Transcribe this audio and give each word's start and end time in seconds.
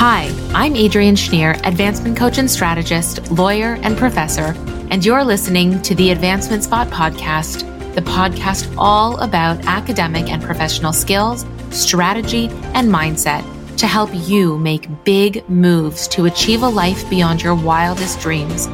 Hi, 0.00 0.34
I'm 0.54 0.76
Adrienne 0.76 1.14
Shnier, 1.14 1.60
advancement 1.66 2.16
coach 2.16 2.38
and 2.38 2.50
strategist, 2.50 3.30
lawyer, 3.30 3.74
and 3.82 3.98
professor, 3.98 4.54
and 4.90 5.04
you're 5.04 5.22
listening 5.22 5.82
to 5.82 5.94
the 5.94 6.10
Advancement 6.10 6.64
Spot 6.64 6.88
podcast, 6.88 7.66
the 7.94 8.00
podcast 8.00 8.74
all 8.78 9.18
about 9.18 9.62
academic 9.66 10.30
and 10.30 10.42
professional 10.42 10.94
skills, 10.94 11.44
strategy, 11.68 12.46
and 12.72 12.88
mindset 12.88 13.44
to 13.76 13.86
help 13.86 14.08
you 14.14 14.56
make 14.56 14.88
big 15.04 15.46
moves 15.50 16.08
to 16.08 16.24
achieve 16.24 16.62
a 16.62 16.66
life 16.66 17.10
beyond 17.10 17.42
your 17.42 17.54
wildest 17.54 18.20
dreams. 18.20 18.68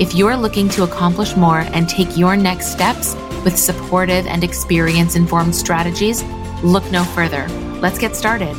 If 0.00 0.14
you're 0.14 0.34
looking 0.34 0.70
to 0.70 0.84
accomplish 0.84 1.36
more 1.36 1.60
and 1.74 1.86
take 1.90 2.16
your 2.16 2.38
next 2.38 2.72
steps 2.72 3.14
with 3.44 3.58
supportive 3.58 4.26
and 4.26 4.42
experience 4.42 5.14
informed 5.14 5.54
strategies, 5.54 6.24
look 6.62 6.90
no 6.90 7.04
further. 7.04 7.46
Let's 7.82 7.98
get 7.98 8.16
started. 8.16 8.56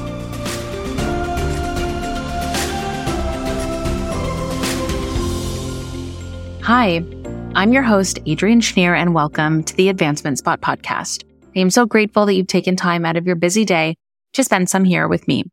Hi, 6.66 7.06
I'm 7.54 7.74
your 7.74 7.84
host, 7.84 8.18
Adrienne 8.28 8.60
Shnier, 8.60 8.98
and 8.98 9.14
welcome 9.14 9.62
to 9.66 9.76
the 9.76 9.88
Advancement 9.90 10.40
Spot 10.40 10.62
podcast. 10.62 11.24
I 11.56 11.60
am 11.60 11.70
so 11.70 11.86
grateful 11.86 12.26
that 12.26 12.34
you've 12.34 12.48
taken 12.48 12.76
time 12.76 13.06
out 13.06 13.18
of 13.18 13.28
your 13.28 13.36
busy 13.36 13.66
day 13.66 13.98
to 14.34 14.44
spend 14.44 14.68
some 14.68 14.84
here 14.84 15.08
with 15.08 15.28
me. 15.28 15.44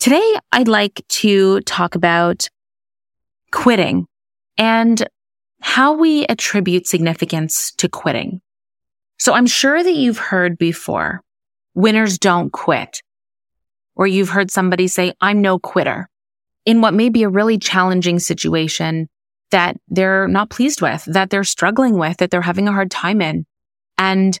Today, 0.00 0.34
I'd 0.50 0.66
like 0.66 1.06
to 1.06 1.60
talk 1.60 1.94
about 1.94 2.48
quitting 3.52 4.08
and 4.56 5.06
how 5.60 5.92
we 5.92 6.26
attribute 6.26 6.88
significance 6.88 7.70
to 7.76 7.88
quitting. 7.88 8.40
So 9.20 9.34
I'm 9.34 9.46
sure 9.46 9.80
that 9.80 9.94
you've 9.94 10.18
heard 10.18 10.58
before, 10.58 11.22
winners 11.74 12.18
don't 12.18 12.50
quit. 12.50 13.02
Or 13.94 14.08
you've 14.08 14.30
heard 14.30 14.50
somebody 14.50 14.88
say, 14.88 15.12
I'm 15.20 15.42
no 15.42 15.60
quitter 15.60 16.10
in 16.66 16.80
what 16.80 16.92
may 16.92 17.08
be 17.08 17.22
a 17.22 17.28
really 17.28 17.56
challenging 17.56 18.18
situation 18.18 19.08
that 19.50 19.76
they're 19.88 20.28
not 20.28 20.50
pleased 20.50 20.82
with, 20.82 21.04
that 21.06 21.30
they're 21.30 21.44
struggling 21.44 21.98
with, 21.98 22.18
that 22.18 22.30
they're 22.30 22.42
having 22.42 22.68
a 22.68 22.72
hard 22.72 22.90
time 22.90 23.20
in. 23.20 23.46
And 23.96 24.38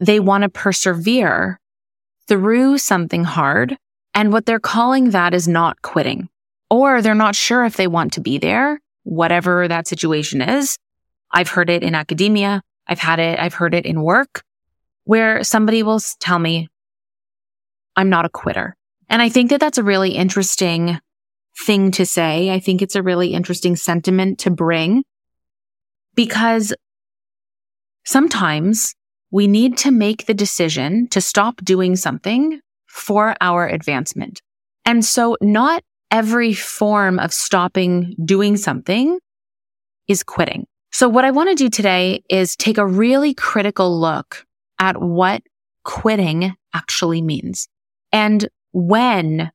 they 0.00 0.20
want 0.20 0.42
to 0.42 0.48
persevere 0.48 1.60
through 2.28 2.78
something 2.78 3.24
hard. 3.24 3.76
And 4.14 4.32
what 4.32 4.46
they're 4.46 4.58
calling 4.58 5.10
that 5.10 5.34
is 5.34 5.46
not 5.46 5.82
quitting, 5.82 6.28
or 6.70 7.02
they're 7.02 7.14
not 7.14 7.34
sure 7.34 7.64
if 7.64 7.76
they 7.76 7.86
want 7.86 8.14
to 8.14 8.20
be 8.20 8.38
there, 8.38 8.80
whatever 9.04 9.68
that 9.68 9.86
situation 9.86 10.40
is. 10.40 10.78
I've 11.30 11.50
heard 11.50 11.70
it 11.70 11.82
in 11.82 11.94
academia. 11.94 12.62
I've 12.86 12.98
had 12.98 13.18
it. 13.18 13.38
I've 13.38 13.54
heard 13.54 13.74
it 13.74 13.84
in 13.84 14.02
work 14.02 14.42
where 15.04 15.44
somebody 15.44 15.82
will 15.82 16.00
tell 16.18 16.38
me, 16.38 16.68
I'm 17.94 18.08
not 18.08 18.24
a 18.24 18.30
quitter. 18.30 18.74
And 19.08 19.22
I 19.22 19.28
think 19.28 19.50
that 19.50 19.60
that's 19.60 19.78
a 19.78 19.84
really 19.84 20.10
interesting 20.10 20.98
thing 21.58 21.90
to 21.92 22.06
say. 22.06 22.50
I 22.50 22.60
think 22.60 22.82
it's 22.82 22.96
a 22.96 23.02
really 23.02 23.32
interesting 23.32 23.76
sentiment 23.76 24.38
to 24.40 24.50
bring 24.50 25.04
because 26.14 26.74
sometimes 28.04 28.94
we 29.30 29.46
need 29.46 29.76
to 29.78 29.90
make 29.90 30.26
the 30.26 30.34
decision 30.34 31.08
to 31.08 31.20
stop 31.20 31.56
doing 31.64 31.96
something 31.96 32.60
for 32.86 33.34
our 33.40 33.66
advancement. 33.66 34.40
And 34.84 35.04
so 35.04 35.36
not 35.40 35.82
every 36.10 36.54
form 36.54 37.18
of 37.18 37.32
stopping 37.32 38.14
doing 38.24 38.56
something 38.56 39.18
is 40.06 40.22
quitting. 40.22 40.66
So 40.92 41.08
what 41.08 41.24
I 41.24 41.30
want 41.30 41.50
to 41.50 41.54
do 41.54 41.68
today 41.68 42.22
is 42.30 42.56
take 42.56 42.78
a 42.78 42.86
really 42.86 43.34
critical 43.34 44.00
look 44.00 44.46
at 44.78 45.00
what 45.00 45.42
quitting 45.84 46.54
actually 46.72 47.22
means 47.22 47.68
and 48.12 48.48
when 48.72 49.50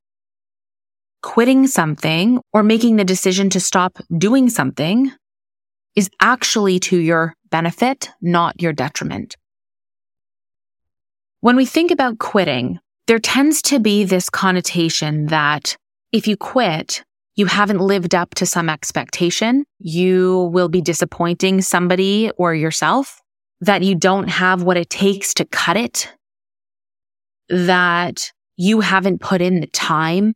quitting 1.21 1.67
something 1.67 2.39
or 2.53 2.63
making 2.63 2.95
the 2.95 3.03
decision 3.03 3.49
to 3.51 3.59
stop 3.59 3.97
doing 4.17 4.49
something 4.49 5.11
is 5.95 6.09
actually 6.19 6.79
to 6.79 6.97
your 6.97 7.33
benefit, 7.49 8.09
not 8.21 8.61
your 8.61 8.73
detriment. 8.73 9.35
When 11.41 11.55
we 11.55 11.65
think 11.65 11.91
about 11.91 12.19
quitting, 12.19 12.79
there 13.07 13.19
tends 13.19 13.61
to 13.63 13.79
be 13.79 14.03
this 14.03 14.29
connotation 14.29 15.27
that 15.27 15.75
if 16.11 16.27
you 16.27 16.37
quit, 16.37 17.03
you 17.35 17.45
haven't 17.45 17.79
lived 17.79 18.13
up 18.13 18.35
to 18.35 18.45
some 18.45 18.69
expectation. 18.69 19.65
You 19.79 20.49
will 20.53 20.69
be 20.69 20.81
disappointing 20.81 21.61
somebody 21.61 22.31
or 22.37 22.53
yourself, 22.53 23.21
that 23.61 23.83
you 23.83 23.95
don't 23.95 24.27
have 24.27 24.63
what 24.63 24.77
it 24.77 24.89
takes 24.89 25.33
to 25.35 25.45
cut 25.45 25.77
it, 25.77 26.13
that 27.49 28.31
you 28.57 28.81
haven't 28.81 29.21
put 29.21 29.41
in 29.41 29.61
the 29.61 29.67
time 29.67 30.33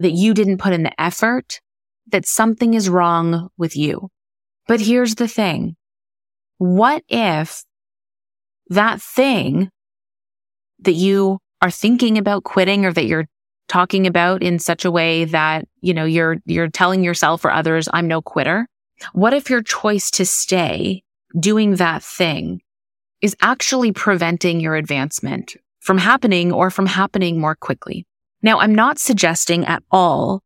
that 0.00 0.12
you 0.12 0.34
didn't 0.34 0.58
put 0.58 0.72
in 0.72 0.82
the 0.82 1.00
effort, 1.00 1.60
that 2.08 2.26
something 2.26 2.74
is 2.74 2.88
wrong 2.88 3.48
with 3.56 3.76
you. 3.76 4.10
But 4.66 4.80
here's 4.80 5.16
the 5.16 5.28
thing. 5.28 5.76
What 6.58 7.02
if 7.08 7.64
that 8.68 9.00
thing 9.00 9.70
that 10.80 10.92
you 10.92 11.38
are 11.60 11.70
thinking 11.70 12.18
about 12.18 12.44
quitting 12.44 12.84
or 12.84 12.92
that 12.92 13.06
you're 13.06 13.26
talking 13.68 14.06
about 14.06 14.42
in 14.42 14.58
such 14.58 14.84
a 14.84 14.90
way 14.90 15.24
that, 15.24 15.66
you 15.80 15.94
know, 15.94 16.04
you're, 16.04 16.36
you're 16.44 16.68
telling 16.68 17.02
yourself 17.02 17.44
or 17.44 17.50
others, 17.50 17.88
I'm 17.92 18.08
no 18.08 18.20
quitter. 18.20 18.66
What 19.12 19.34
if 19.34 19.50
your 19.50 19.62
choice 19.62 20.10
to 20.12 20.26
stay 20.26 21.02
doing 21.38 21.76
that 21.76 22.02
thing 22.02 22.60
is 23.20 23.34
actually 23.40 23.92
preventing 23.92 24.60
your 24.60 24.76
advancement 24.76 25.56
from 25.80 25.98
happening 25.98 26.52
or 26.52 26.70
from 26.70 26.86
happening 26.86 27.40
more 27.40 27.54
quickly? 27.54 28.06
Now, 28.44 28.60
I'm 28.60 28.74
not 28.74 28.98
suggesting 28.98 29.64
at 29.64 29.82
all 29.90 30.42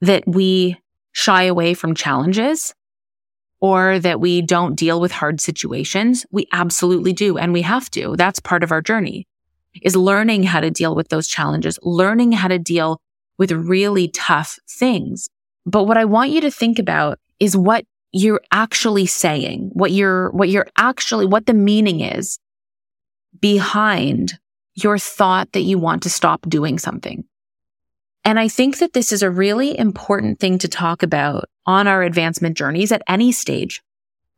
that 0.00 0.22
we 0.24 0.78
shy 1.10 1.42
away 1.42 1.74
from 1.74 1.96
challenges 1.96 2.72
or 3.60 3.98
that 3.98 4.20
we 4.20 4.40
don't 4.40 4.76
deal 4.76 5.00
with 5.00 5.10
hard 5.10 5.40
situations. 5.40 6.24
We 6.30 6.46
absolutely 6.52 7.12
do. 7.12 7.36
And 7.36 7.52
we 7.52 7.62
have 7.62 7.90
to. 7.90 8.14
That's 8.16 8.38
part 8.38 8.62
of 8.62 8.70
our 8.70 8.80
journey 8.80 9.26
is 9.82 9.96
learning 9.96 10.44
how 10.44 10.60
to 10.60 10.70
deal 10.70 10.94
with 10.94 11.08
those 11.08 11.26
challenges, 11.26 11.76
learning 11.82 12.32
how 12.32 12.46
to 12.46 12.58
deal 12.58 13.00
with 13.36 13.50
really 13.50 14.06
tough 14.06 14.56
things. 14.70 15.28
But 15.66 15.84
what 15.84 15.96
I 15.96 16.04
want 16.04 16.30
you 16.30 16.40
to 16.42 16.52
think 16.52 16.78
about 16.78 17.18
is 17.40 17.56
what 17.56 17.84
you're 18.12 18.42
actually 18.52 19.06
saying, 19.06 19.70
what 19.72 19.90
you're, 19.90 20.30
what 20.30 20.50
you're 20.50 20.68
actually, 20.76 21.26
what 21.26 21.46
the 21.46 21.54
meaning 21.54 21.98
is 22.00 22.38
behind 23.40 24.38
your 24.82 24.98
thought 24.98 25.52
that 25.52 25.62
you 25.62 25.78
want 25.78 26.02
to 26.04 26.10
stop 26.10 26.42
doing 26.48 26.78
something. 26.78 27.24
And 28.24 28.38
I 28.38 28.48
think 28.48 28.78
that 28.78 28.92
this 28.92 29.12
is 29.12 29.22
a 29.22 29.30
really 29.30 29.78
important 29.78 30.38
thing 30.38 30.58
to 30.58 30.68
talk 30.68 31.02
about 31.02 31.46
on 31.66 31.86
our 31.86 32.02
advancement 32.02 32.56
journeys 32.56 32.92
at 32.92 33.02
any 33.08 33.32
stage, 33.32 33.80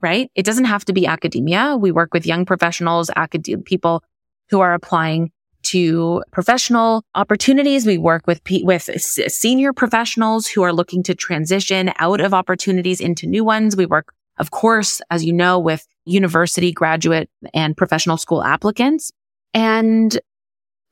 right? 0.01 0.31
It 0.35 0.45
doesn't 0.45 0.67
have 0.67 0.85
to 0.87 0.93
be 0.93 1.07
academia. 1.07 1.77
We 1.77 1.91
work 1.91 2.15
with 2.15 2.27
young 2.27 2.45
professionals, 2.45 3.11
acad- 3.17 3.65
people 3.65 4.05
who 4.51 4.61
are 4.61 4.75
applying 4.75 5.33
to 5.63 6.23
professional 6.31 7.05
opportunities. 7.15 7.85
We 7.85 7.99
work 7.99 8.27
with, 8.27 8.41
with 8.63 8.83
senior 8.83 9.73
professionals 9.73 10.47
who 10.47 10.63
are 10.63 10.73
looking 10.73 11.03
to 11.05 11.15
transition 11.15 11.93
out 11.99 12.21
of 12.21 12.33
opportunities 12.33 13.01
into 13.01 13.27
new 13.27 13.45
ones. 13.45 13.77
We 13.77 13.87
work, 13.87 14.15
of 14.39 14.51
course, 14.51 15.03
as 15.11 15.25
you 15.25 15.33
know, 15.33 15.59
with 15.59 15.87
university 16.05 16.73
graduate 16.73 17.29
and 17.53 17.77
professional 17.77 18.17
school 18.17 18.43
applicants. 18.43 19.13
And 19.53 20.19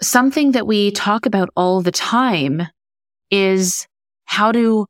something 0.00 0.52
that 0.52 0.66
we 0.66 0.90
talk 0.90 1.26
about 1.26 1.50
all 1.56 1.80
the 1.80 1.92
time 1.92 2.62
is 3.30 3.86
how 4.24 4.52
to 4.52 4.86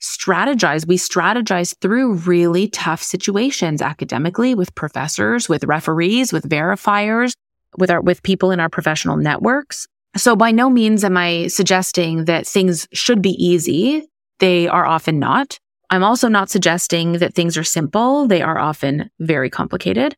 strategize. 0.00 0.86
We 0.86 0.96
strategize 0.96 1.74
through 1.80 2.14
really 2.14 2.68
tough 2.68 3.02
situations 3.02 3.82
academically 3.82 4.54
with 4.54 4.74
professors, 4.74 5.48
with 5.48 5.64
referees, 5.64 6.32
with 6.32 6.48
verifiers, 6.48 7.32
with 7.76 7.90
our, 7.90 8.00
with 8.00 8.22
people 8.22 8.50
in 8.50 8.60
our 8.60 8.68
professional 8.68 9.16
networks. 9.16 9.86
So 10.16 10.34
by 10.34 10.50
no 10.50 10.70
means 10.70 11.04
am 11.04 11.16
I 11.16 11.48
suggesting 11.48 12.24
that 12.24 12.46
things 12.46 12.88
should 12.92 13.22
be 13.22 13.30
easy. 13.32 14.06
They 14.38 14.66
are 14.66 14.86
often 14.86 15.18
not. 15.18 15.58
I'm 15.90 16.02
also 16.02 16.28
not 16.28 16.50
suggesting 16.50 17.14
that 17.14 17.34
things 17.34 17.58
are 17.58 17.64
simple. 17.64 18.26
They 18.26 18.42
are 18.42 18.58
often 18.58 19.10
very 19.18 19.50
complicated 19.50 20.16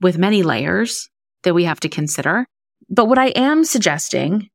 with 0.00 0.18
many 0.18 0.42
layers 0.42 1.10
that 1.42 1.54
we 1.54 1.64
have 1.64 1.80
to 1.80 1.88
consider. 1.88 2.46
But 2.90 3.06
what 3.06 3.18
I 3.18 3.28
am 3.28 3.64
suggesting 3.64 4.50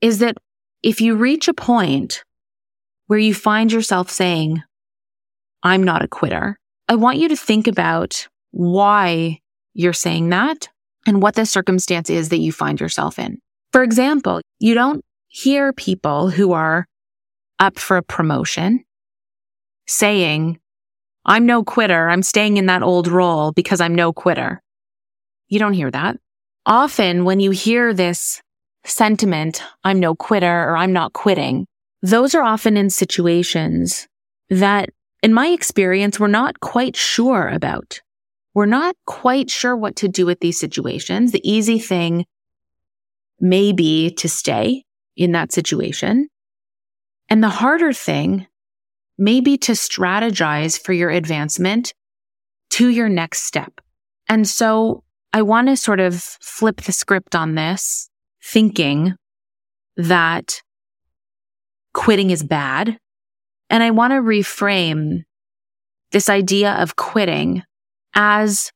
is 0.00 0.18
that 0.20 0.38
if 0.82 1.00
you 1.00 1.14
reach 1.16 1.48
a 1.48 1.54
point 1.54 2.24
where 3.06 3.18
you 3.18 3.34
find 3.34 3.70
yourself 3.70 4.10
saying, 4.10 4.62
I'm 5.62 5.82
not 5.82 6.02
a 6.02 6.08
quitter, 6.08 6.56
I 6.88 6.94
want 6.94 7.18
you 7.18 7.28
to 7.28 7.36
think 7.36 7.66
about 7.66 8.26
why 8.52 9.40
you're 9.74 9.92
saying 9.92 10.30
that 10.30 10.68
and 11.06 11.20
what 11.20 11.34
the 11.34 11.44
circumstance 11.44 12.08
is 12.08 12.30
that 12.30 12.38
you 12.38 12.52
find 12.52 12.80
yourself 12.80 13.18
in. 13.18 13.38
For 13.72 13.82
example, 13.82 14.40
you 14.58 14.74
don't 14.74 15.04
hear 15.26 15.72
people 15.74 16.30
who 16.30 16.52
are 16.52 16.86
up 17.58 17.78
for 17.78 17.98
a 17.98 18.02
promotion 18.02 18.84
saying, 19.86 20.58
I'm 21.26 21.44
no 21.44 21.62
quitter. 21.64 22.08
I'm 22.08 22.22
staying 22.22 22.56
in 22.56 22.66
that 22.66 22.82
old 22.82 23.08
role 23.08 23.52
because 23.52 23.80
I'm 23.80 23.94
no 23.94 24.12
quitter. 24.12 24.62
You 25.48 25.58
don't 25.58 25.74
hear 25.74 25.90
that 25.90 26.16
often 26.68 27.24
when 27.24 27.40
you 27.40 27.50
hear 27.50 27.92
this 27.92 28.40
sentiment, 28.84 29.62
I'm 29.82 29.98
no 29.98 30.14
quitter 30.14 30.70
or 30.70 30.76
I'm 30.76 30.92
not 30.92 31.12
quitting, 31.12 31.66
those 32.02 32.34
are 32.34 32.42
often 32.42 32.76
in 32.76 32.90
situations 32.90 34.06
that 34.50 34.90
in 35.22 35.34
my 35.34 35.48
experience, 35.48 36.20
we're 36.20 36.28
not 36.28 36.60
quite 36.60 36.94
sure 36.94 37.48
about. 37.48 38.00
We're 38.54 38.66
not 38.66 38.94
quite 39.06 39.50
sure 39.50 39.76
what 39.76 39.96
to 39.96 40.08
do 40.08 40.26
with 40.26 40.40
these 40.40 40.60
situations. 40.60 41.32
The 41.32 41.48
easy 41.48 41.78
thing 41.78 42.24
may 43.40 43.72
be 43.72 44.10
to 44.10 44.28
stay 44.28 44.84
in 45.16 45.32
that 45.32 45.52
situation. 45.52 46.28
And 47.28 47.42
the 47.42 47.48
harder 47.48 47.92
thing 47.92 48.46
may 49.16 49.40
be 49.40 49.58
to 49.58 49.72
strategize 49.72 50.80
for 50.80 50.92
your 50.92 51.10
advancement 51.10 51.92
to 52.70 52.88
your 52.88 53.08
next 53.08 53.44
step. 53.44 53.80
And 54.28 54.46
so 54.46 55.02
I 55.32 55.42
want 55.42 55.68
to 55.68 55.76
sort 55.76 56.00
of 56.00 56.22
flip 56.22 56.82
the 56.82 56.92
script 56.92 57.34
on 57.34 57.54
this, 57.54 58.08
thinking 58.42 59.14
that 59.96 60.62
quitting 61.92 62.30
is 62.30 62.42
bad. 62.42 62.98
And 63.70 63.82
I 63.82 63.90
want 63.90 64.12
to 64.12 64.20
reframe 64.20 65.24
this 66.12 66.30
idea 66.30 66.72
of 66.74 66.96
quitting 66.96 67.62
as 68.14 68.72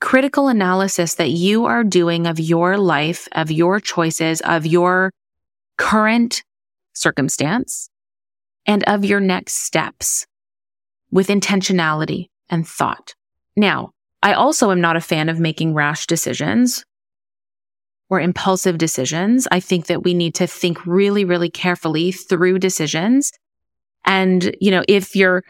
critical 0.00 0.48
analysis 0.48 1.14
that 1.16 1.30
you 1.30 1.66
are 1.66 1.84
doing 1.84 2.26
of 2.26 2.40
your 2.40 2.78
life, 2.78 3.28
of 3.32 3.50
your 3.50 3.80
choices, 3.80 4.40
of 4.40 4.64
your 4.64 5.12
current 5.76 6.42
circumstance, 6.94 7.90
and 8.66 8.82
of 8.84 9.04
your 9.04 9.20
next 9.20 9.56
steps 9.56 10.26
with 11.10 11.28
intentionality 11.28 12.26
and 12.48 12.66
thought. 12.66 13.14
Now, 13.56 13.90
I 14.22 14.34
also 14.34 14.70
am 14.70 14.80
not 14.80 14.96
a 14.96 15.00
fan 15.00 15.28
of 15.28 15.40
making 15.40 15.74
rash 15.74 16.06
decisions 16.06 16.84
or 18.10 18.20
impulsive 18.20 18.76
decisions. 18.76 19.46
I 19.50 19.60
think 19.60 19.86
that 19.86 20.02
we 20.02 20.14
need 20.14 20.34
to 20.36 20.46
think 20.46 20.84
really, 20.84 21.24
really 21.24 21.48
carefully 21.48 22.12
through 22.12 22.58
decisions. 22.58 23.32
And, 24.04 24.54
you 24.60 24.70
know, 24.70 24.82
if 24.88 25.14
you're 25.14 25.42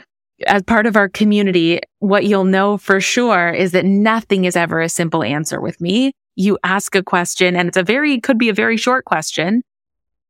as 0.46 0.62
part 0.62 0.86
of 0.86 0.96
our 0.96 1.08
community, 1.08 1.80
what 1.98 2.24
you'll 2.24 2.44
know 2.44 2.78
for 2.78 3.00
sure 3.00 3.50
is 3.50 3.72
that 3.72 3.84
nothing 3.84 4.44
is 4.44 4.56
ever 4.56 4.80
a 4.80 4.88
simple 4.88 5.22
answer 5.22 5.60
with 5.60 5.80
me. 5.80 6.12
You 6.36 6.58
ask 6.62 6.94
a 6.94 7.02
question 7.02 7.56
and 7.56 7.68
it's 7.68 7.76
a 7.76 7.82
very, 7.82 8.20
could 8.20 8.38
be 8.38 8.48
a 8.48 8.54
very 8.54 8.76
short 8.76 9.04
question. 9.04 9.62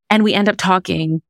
And 0.09 0.25
we 0.25 0.35
end 0.35 0.49
up 0.49 0.57
talking 0.57 1.23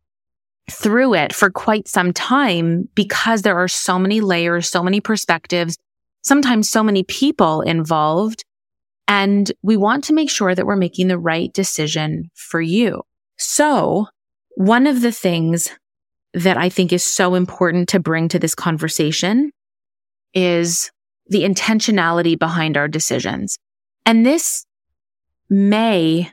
through 0.71 1.15
it 1.15 1.35
for 1.35 1.51
quite 1.51 1.89
some 1.89 2.13
time 2.13 2.89
because 2.95 3.43
there 3.43 3.59
are 3.59 3.69
so 3.69 3.99
many 3.99 4.21
layers, 4.21 4.69
so 4.69 4.83
many 4.83 5.01
perspectives, 5.01 5.77
sometimes 6.23 6.69
so 6.69 6.83
many 6.83 7.03
people 7.05 7.63
involved. 7.63 8.45
And 9.09 9.51
we 9.63 9.77
want 9.77 10.05
to 10.05 10.13
make 10.13 10.31
sure 10.31 10.55
that 10.55 10.67
we're 10.67 10.77
making 10.77 11.09
the 11.09 11.19
right 11.19 11.53
decision 11.53 12.31
for 12.35 12.61
you. 12.61 13.03
So 13.37 14.07
one 14.57 14.87
of 14.87 15.01
the 15.01 15.13
things 15.13 15.71
that 16.35 16.57
I 16.57 16.69
think 16.69 16.93
is 16.93 17.03
so 17.03 17.35
important 17.35 17.89
to 17.91 18.01
bring 18.01 18.29
to 18.29 18.39
this 18.39 18.55
conversation 18.55 19.51
is 20.33 20.91
the 21.27 21.43
intentionality 21.43 22.39
behind 22.39 22.77
our 22.77 22.89
decisions. 22.89 23.59
And 24.07 24.25
this 24.25 24.65
may 25.49 26.31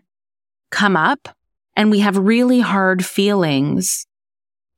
come 0.70 0.96
up 0.96 1.30
and 1.76 1.90
we 1.90 2.00
have 2.00 2.18
really 2.18 2.60
hard 2.60 3.06
feelings 3.06 4.06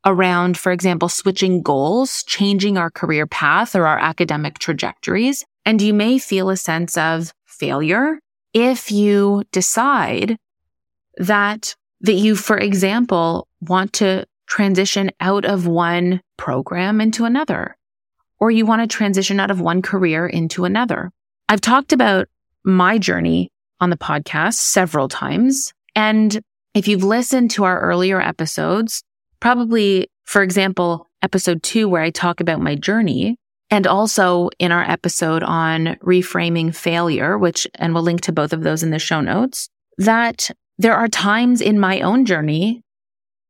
around, 0.05 0.57
for 0.57 0.71
example, 0.71 1.09
switching 1.09 1.61
goals, 1.61 2.23
changing 2.23 2.77
our 2.77 2.89
career 2.89 3.27
path 3.27 3.75
or 3.75 3.85
our 3.85 3.99
academic 3.99 4.59
trajectories. 4.59 5.45
And 5.65 5.81
you 5.81 5.93
may 5.93 6.17
feel 6.17 6.49
a 6.49 6.57
sense 6.57 6.97
of 6.97 7.33
failure 7.45 8.19
if 8.53 8.91
you 8.91 9.43
decide 9.51 10.37
that, 11.17 11.75
that 12.01 12.13
you, 12.13 12.35
for 12.35 12.57
example, 12.57 13.47
want 13.61 13.93
to 13.93 14.25
transition 14.47 15.11
out 15.19 15.45
of 15.45 15.67
one 15.67 16.21
program 16.37 17.01
into 17.01 17.25
another, 17.25 17.77
or 18.39 18.49
you 18.49 18.65
want 18.65 18.81
to 18.81 18.87
transition 18.87 19.39
out 19.39 19.51
of 19.51 19.61
one 19.61 19.81
career 19.81 20.25
into 20.25 20.65
another. 20.65 21.11
I've 21.49 21.61
talked 21.61 21.93
about 21.93 22.27
my 22.63 22.97
journey 22.97 23.51
on 23.79 23.89
the 23.89 23.97
podcast 23.97 24.55
several 24.55 25.07
times. 25.07 25.73
And 25.95 26.41
if 26.73 26.87
you've 26.87 27.03
listened 27.03 27.51
to 27.51 27.65
our 27.65 27.79
earlier 27.79 28.21
episodes, 28.21 29.03
probably, 29.39 30.09
for 30.25 30.41
example, 30.41 31.07
episode 31.21 31.63
two, 31.63 31.87
where 31.89 32.01
I 32.01 32.09
talk 32.09 32.39
about 32.39 32.61
my 32.61 32.75
journey, 32.75 33.37
and 33.69 33.85
also 33.85 34.49
in 34.57 34.71
our 34.71 34.83
episode 34.83 35.43
on 35.43 35.95
reframing 36.01 36.75
failure, 36.75 37.37
which, 37.37 37.67
and 37.75 37.93
we'll 37.93 38.03
link 38.03 38.21
to 38.21 38.31
both 38.31 38.53
of 38.53 38.63
those 38.63 38.83
in 38.83 38.91
the 38.91 38.99
show 38.99 39.21
notes, 39.21 39.69
that 39.97 40.49
there 40.77 40.95
are 40.95 41.07
times 41.07 41.61
in 41.61 41.79
my 41.79 42.01
own 42.01 42.25
journey 42.25 42.81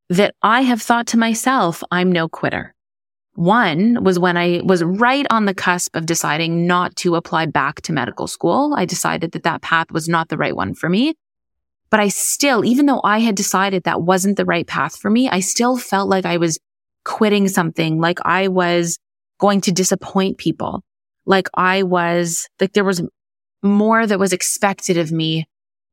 that 0.09 0.33
I 0.41 0.62
have 0.62 0.81
thought 0.81 1.07
to 1.07 1.18
myself, 1.18 1.83
I'm 1.91 2.12
no 2.12 2.27
quitter. 2.27 2.74
One 3.36 4.03
was 4.03 4.19
when 4.19 4.36
I 4.36 4.62
was 4.65 4.83
right 4.83 5.25
on 5.30 5.45
the 5.45 5.53
cusp 5.53 5.95
of 5.95 6.06
deciding 6.06 6.68
not 6.68 6.95
to 6.97 7.15
apply 7.15 7.45
back 7.45 7.81
to 7.83 7.94
medical 7.94 8.27
school. 8.27 8.74
I 8.75 8.86
decided 8.86 9.31
that 9.31 9.44
that 9.44 9.62
path 9.62 9.91
was 9.91 10.09
not 10.09 10.27
the 10.27 10.38
right 10.38 10.56
one 10.56 10.74
for 10.74 10.89
me. 10.89 11.13
But 11.89 12.00
I 12.00 12.09
still, 12.09 12.63
even 12.63 12.86
though 12.86 13.01
I 13.03 13.19
had 13.19 13.36
decided 13.36 13.83
that 13.83 14.01
wasn't 14.01 14.38
the 14.38 14.45
right 14.45 14.68
path 14.68 14.95
for 14.95 15.09
me, 15.09 15.27
I 15.30 15.39
still 15.39 15.77
felt 15.77 16.09
like 16.09 16.25
I 16.25 16.38
was 16.38 16.59
quitting 17.03 17.47
something, 17.47 18.00
like 18.00 18.19
I 18.24 18.47
was 18.47 19.00
going 19.39 19.62
to 19.62 19.71
disappoint 19.71 20.38
people, 20.38 20.83
like 21.25 21.47
I 21.53 21.83
was, 21.83 22.47
like 22.59 22.74
there 22.74 22.83
was 22.83 23.01
more 23.63 24.06
that 24.06 24.19
was 24.19 24.33
expected 24.33 24.97
of 24.97 25.12
me 25.12 25.47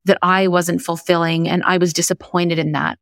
that 0.05 0.17
I 0.21 0.47
wasn't 0.47 0.81
fulfilling 0.81 1.49
and 1.49 1.63
I 1.63 1.77
was 1.77 1.93
disappointed 1.93 2.59
in 2.59 2.73
that. 2.73 2.97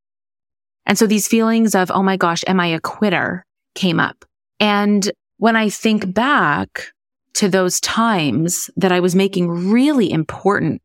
And 0.85 0.97
so 0.97 1.07
these 1.07 1.27
feelings 1.27 1.75
of, 1.75 1.91
oh 1.91 2.03
my 2.03 2.17
gosh, 2.17 2.43
am 2.47 2.59
I 2.59 2.67
a 2.67 2.79
quitter 2.79 3.45
came 3.73 3.99
up. 3.99 4.23
And 4.59 5.11
when 5.37 5.55
I 5.55 5.69
think 5.69 6.13
back 6.13 6.93
to 7.35 7.49
those 7.49 7.79
times 7.81 8.69
that 8.77 8.91
I 8.91 9.01
was 9.01 9.15
making 9.15 9.49
really 9.71 10.11
important 10.11 10.81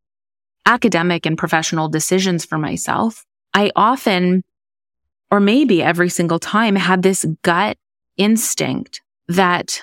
academic 0.66 1.26
and 1.26 1.38
professional 1.38 1.88
decisions 1.88 2.44
for 2.44 2.58
myself, 2.58 3.24
I 3.54 3.70
often, 3.74 4.44
or 5.30 5.40
maybe 5.40 5.82
every 5.82 6.08
single 6.08 6.38
time 6.38 6.76
had 6.76 7.02
this 7.02 7.24
gut 7.42 7.76
instinct 8.16 9.00
that 9.28 9.82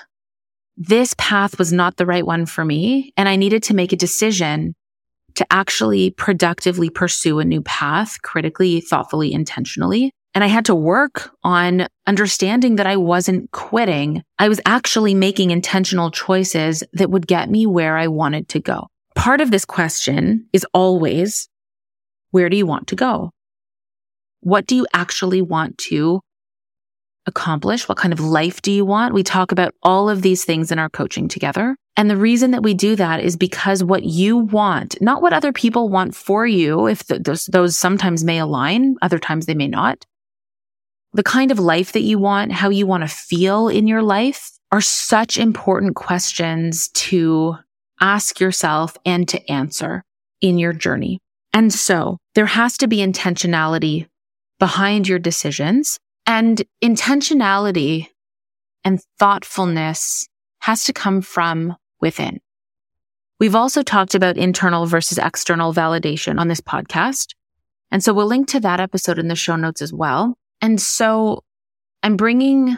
this 0.76 1.14
path 1.18 1.58
was 1.58 1.72
not 1.72 1.96
the 1.96 2.06
right 2.06 2.24
one 2.24 2.46
for 2.46 2.64
me. 2.64 3.12
And 3.16 3.28
I 3.28 3.36
needed 3.36 3.64
to 3.64 3.74
make 3.74 3.92
a 3.92 3.96
decision 3.96 4.74
to 5.34 5.46
actually 5.50 6.10
productively 6.10 6.88
pursue 6.88 7.38
a 7.40 7.44
new 7.44 7.62
path 7.62 8.22
critically, 8.22 8.80
thoughtfully, 8.80 9.32
intentionally. 9.32 10.12
And 10.34 10.44
I 10.44 10.46
had 10.46 10.66
to 10.66 10.74
work 10.74 11.30
on 11.42 11.88
understanding 12.06 12.76
that 12.76 12.86
I 12.86 12.96
wasn't 12.96 13.50
quitting. 13.50 14.22
I 14.38 14.48
was 14.48 14.60
actually 14.66 15.14
making 15.14 15.50
intentional 15.50 16.10
choices 16.10 16.84
that 16.92 17.10
would 17.10 17.26
get 17.26 17.50
me 17.50 17.66
where 17.66 17.96
I 17.96 18.06
wanted 18.06 18.48
to 18.50 18.60
go. 18.60 18.88
Part 19.18 19.40
of 19.40 19.50
this 19.50 19.64
question 19.64 20.46
is 20.52 20.64
always, 20.72 21.48
where 22.30 22.48
do 22.48 22.56
you 22.56 22.66
want 22.66 22.86
to 22.86 22.94
go? 22.94 23.32
What 24.42 24.64
do 24.64 24.76
you 24.76 24.86
actually 24.92 25.42
want 25.42 25.76
to 25.78 26.20
accomplish? 27.26 27.88
What 27.88 27.98
kind 27.98 28.12
of 28.12 28.20
life 28.20 28.62
do 28.62 28.70
you 28.70 28.84
want? 28.84 29.14
We 29.14 29.24
talk 29.24 29.50
about 29.50 29.74
all 29.82 30.08
of 30.08 30.22
these 30.22 30.44
things 30.44 30.70
in 30.70 30.78
our 30.78 30.88
coaching 30.88 31.26
together. 31.26 31.76
And 31.96 32.08
the 32.08 32.16
reason 32.16 32.52
that 32.52 32.62
we 32.62 32.74
do 32.74 32.94
that 32.94 33.18
is 33.18 33.36
because 33.36 33.82
what 33.82 34.04
you 34.04 34.36
want, 34.36 35.00
not 35.00 35.20
what 35.20 35.32
other 35.32 35.52
people 35.52 35.88
want 35.88 36.14
for 36.14 36.46
you, 36.46 36.86
if 36.86 37.04
those, 37.08 37.46
those 37.46 37.76
sometimes 37.76 38.22
may 38.22 38.38
align, 38.38 38.94
other 39.02 39.18
times 39.18 39.46
they 39.46 39.54
may 39.54 39.66
not. 39.66 40.06
The 41.12 41.24
kind 41.24 41.50
of 41.50 41.58
life 41.58 41.90
that 41.90 42.02
you 42.02 42.20
want, 42.20 42.52
how 42.52 42.68
you 42.68 42.86
want 42.86 43.02
to 43.02 43.08
feel 43.08 43.66
in 43.66 43.88
your 43.88 44.02
life 44.02 44.52
are 44.70 44.80
such 44.80 45.38
important 45.38 45.96
questions 45.96 46.88
to 46.90 47.56
ask 48.00 48.40
yourself 48.40 48.96
and 49.04 49.28
to 49.28 49.50
answer 49.50 50.04
in 50.40 50.58
your 50.58 50.72
journey. 50.72 51.20
And 51.52 51.72
so 51.72 52.18
there 52.34 52.46
has 52.46 52.76
to 52.78 52.86
be 52.86 52.98
intentionality 52.98 54.06
behind 54.58 55.08
your 55.08 55.18
decisions 55.18 55.98
and 56.26 56.62
intentionality 56.82 58.08
and 58.84 59.00
thoughtfulness 59.18 60.28
has 60.60 60.84
to 60.84 60.92
come 60.92 61.22
from 61.22 61.76
within. 62.00 62.40
We've 63.40 63.54
also 63.54 63.82
talked 63.82 64.14
about 64.14 64.36
internal 64.36 64.86
versus 64.86 65.18
external 65.18 65.72
validation 65.72 66.40
on 66.40 66.48
this 66.48 66.60
podcast. 66.60 67.28
And 67.90 68.02
so 68.02 68.12
we'll 68.12 68.26
link 68.26 68.48
to 68.48 68.60
that 68.60 68.80
episode 68.80 69.18
in 69.18 69.28
the 69.28 69.36
show 69.36 69.56
notes 69.56 69.80
as 69.80 69.92
well. 69.92 70.36
And 70.60 70.80
so 70.80 71.44
I'm 72.02 72.16
bringing 72.16 72.76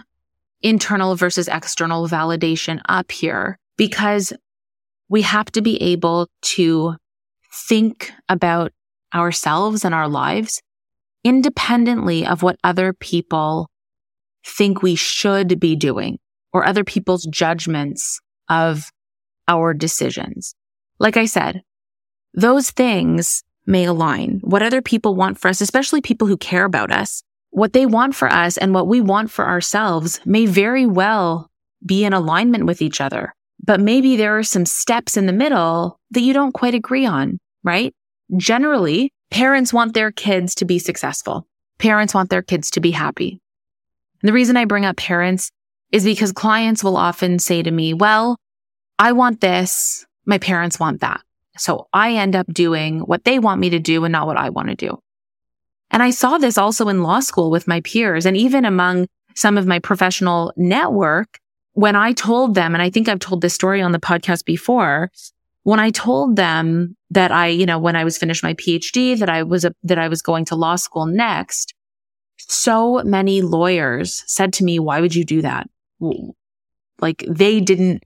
internal 0.63 1.17
versus 1.17 1.49
external 1.49 2.07
validation 2.09 2.81
up 2.89 3.11
here 3.11 3.59
because 3.77 4.33
we 5.11 5.23
have 5.23 5.47
to 5.47 5.61
be 5.61 5.77
able 5.83 6.29
to 6.41 6.95
think 7.53 8.13
about 8.29 8.73
ourselves 9.13 9.85
and 9.85 9.95
our 9.95 10.09
lives 10.09 10.63
independently 11.25 12.25
of 12.25 12.43
what 12.43 12.57
other 12.65 12.95
people 12.95 13.69
think 14.47 14.83
we 14.83 14.95
should 14.95 15.61
be 15.61 15.77
doing 15.77 16.19
or 16.53 16.65
other 16.65 16.85
people's 16.85 17.27
judgments 17.27 18.21
of 18.49 18.91
our 19.49 19.75
decisions. 19.75 20.55
Like 20.99 21.17
I 21.17 21.27
said, 21.27 21.63
those 22.33 22.71
things 22.71 23.43
may 23.67 23.85
align, 23.85 24.41
what 24.43 24.63
other 24.63 24.81
people 24.81 25.15
want 25.15 25.39
for 25.39 25.49
us, 25.49 25.61
especially 25.61 26.01
people 26.01 26.29
who 26.29 26.37
care 26.37 26.65
about 26.65 26.93
us, 26.93 27.23
what 27.51 27.73
they 27.73 27.85
want 27.85 28.15
for 28.15 28.29
us 28.29 28.57
and 28.57 28.73
what 28.73 28.87
we 28.87 29.01
want 29.01 29.31
for 29.31 29.47
ourselves 29.47 30.21
may 30.25 30.47
very 30.47 30.87
well 30.87 31.51
be 31.85 32.05
in 32.05 32.13
alignment 32.13 32.65
with 32.65 32.81
each 32.81 33.01
other. 33.01 33.35
But 33.71 33.79
maybe 33.79 34.17
there 34.17 34.37
are 34.37 34.43
some 34.43 34.67
steps 34.67 35.17
in 35.17 35.27
the 35.27 35.33
middle 35.33 36.01
that 36.11 36.23
you 36.23 36.33
don't 36.33 36.51
quite 36.51 36.75
agree 36.75 37.07
on, 37.07 37.39
right? 37.63 37.95
Generally, 38.37 39.13
parents 39.31 39.73
want 39.73 39.95
their 39.95 40.11
kids 40.11 40.57
to 40.57 40.65
be 40.65 40.81
successful. 40.81 41.47
Parents 41.79 42.13
want 42.13 42.31
their 42.31 42.43
kids 42.43 42.73
to 42.73 42.81
be 42.81 42.91
happy. 42.91 43.41
And 44.21 44.29
the 44.29 44.33
reason 44.33 44.57
I 44.57 44.65
bring 44.65 44.85
up 44.85 44.97
parents 44.97 45.53
is 45.93 46.03
because 46.03 46.33
clients 46.33 46.83
will 46.83 46.97
often 46.97 47.39
say 47.39 47.63
to 47.63 47.71
me, 47.71 47.95
well, 47.95 48.37
I 48.99 49.13
want 49.13 49.41
this. 49.41 50.05
My 50.27 50.39
parents 50.39 50.81
want 50.81 51.01
that. 51.03 51.21
So 51.57 51.87
I 51.93 52.17
end 52.17 52.35
up 52.35 52.53
doing 52.53 52.99
what 52.99 53.23
they 53.23 53.39
want 53.39 53.61
me 53.61 53.71
to 53.71 53.79
do 53.79 54.03
and 54.05 54.11
not 54.11 54.27
what 54.27 54.37
I 54.37 54.51
want 54.51 54.71
to 54.71 54.75
do. 54.75 55.01
And 55.93 56.03
I 56.03 56.11
saw 56.11 56.39
this 56.39 56.59
also 56.59 56.89
in 56.89 57.05
law 57.05 57.21
school 57.21 57.53
with 57.53 57.69
my 57.69 57.83
peers 57.83 58.27
and 58.27 58.37
even 58.37 58.65
among 58.65 59.07
some 59.37 59.57
of 59.57 59.69
my 59.69 59.79
professional 59.79 60.53
network. 60.57 61.39
When 61.73 61.97
I 61.97 62.13
told 62.13 62.55
them, 62.55 62.75
and 62.75 62.83
I 62.83 62.91
think 62.91 63.09
I've 63.09 63.21
told 63.21 63.41
this 63.41 63.55
story 63.55 63.81
on 63.81 63.93
the 63.93 64.01
podcast 64.01 64.45
before, 64.45 65.11
when 65.63 65.79
I 65.79 65.91
told 65.91 66.37
them 66.37 66.97
that 67.11 67.31
I, 67.31 67.49
you 67.49 67.67
know, 67.67 67.79
when 67.79 67.97
I 67.97 68.05
was 68.05 68.19
finished 68.19 68.43
my 68.43 68.55
PhD, 68.55 69.19
that 69.19 69.29
I 69.29 69.43
was, 69.43 69.65
a, 69.65 69.75
that 69.85 69.99
I 69.99 70.09
was 70.09 70.23
going 70.23 70.45
to 70.47 70.57
law 70.57 70.77
school 70.77 71.07
next, 71.07 71.75
so 72.39 73.03
many 73.05 73.43
lawyers 73.43 74.25
said 74.27 74.53
to 74.55 74.65
me, 74.65 74.79
why 74.79 75.01
would 75.01 75.15
you 75.15 75.25
do 75.25 75.43
that? 75.43 75.69
Like 77.01 77.25
they 77.29 77.61
didn't, 77.61 78.03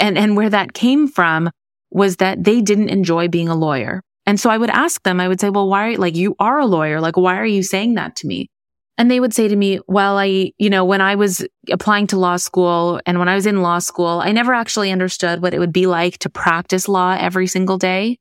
and, 0.00 0.18
and 0.18 0.36
where 0.36 0.50
that 0.50 0.72
came 0.72 1.06
from 1.06 1.50
was 1.90 2.16
that 2.16 2.42
they 2.42 2.60
didn't 2.60 2.88
enjoy 2.88 3.28
being 3.28 3.48
a 3.48 3.54
lawyer. 3.54 4.02
And 4.26 4.40
so 4.40 4.50
I 4.50 4.58
would 4.58 4.70
ask 4.70 5.02
them, 5.02 5.20
I 5.20 5.28
would 5.28 5.40
say, 5.40 5.50
well, 5.50 5.68
why, 5.68 5.94
like 5.94 6.16
you 6.16 6.34
are 6.38 6.58
a 6.58 6.66
lawyer. 6.66 7.00
Like, 7.00 7.16
why 7.16 7.36
are 7.36 7.46
you 7.46 7.62
saying 7.62 7.94
that 7.94 8.16
to 8.16 8.26
me? 8.26 8.50
And 8.96 9.10
they 9.10 9.18
would 9.18 9.34
say 9.34 9.48
to 9.48 9.56
me, 9.56 9.80
well, 9.88 10.18
I, 10.18 10.52
you 10.56 10.70
know, 10.70 10.84
when 10.84 11.00
I 11.00 11.16
was 11.16 11.44
applying 11.70 12.06
to 12.08 12.18
law 12.18 12.36
school 12.36 13.00
and 13.06 13.18
when 13.18 13.28
I 13.28 13.34
was 13.34 13.46
in 13.46 13.62
law 13.62 13.80
school, 13.80 14.20
I 14.22 14.30
never 14.30 14.54
actually 14.54 14.92
understood 14.92 15.42
what 15.42 15.52
it 15.52 15.58
would 15.58 15.72
be 15.72 15.86
like 15.86 16.18
to 16.18 16.30
practice 16.30 16.88
law 16.88 17.16
every 17.18 17.48
single 17.48 17.76
day. 17.76 18.18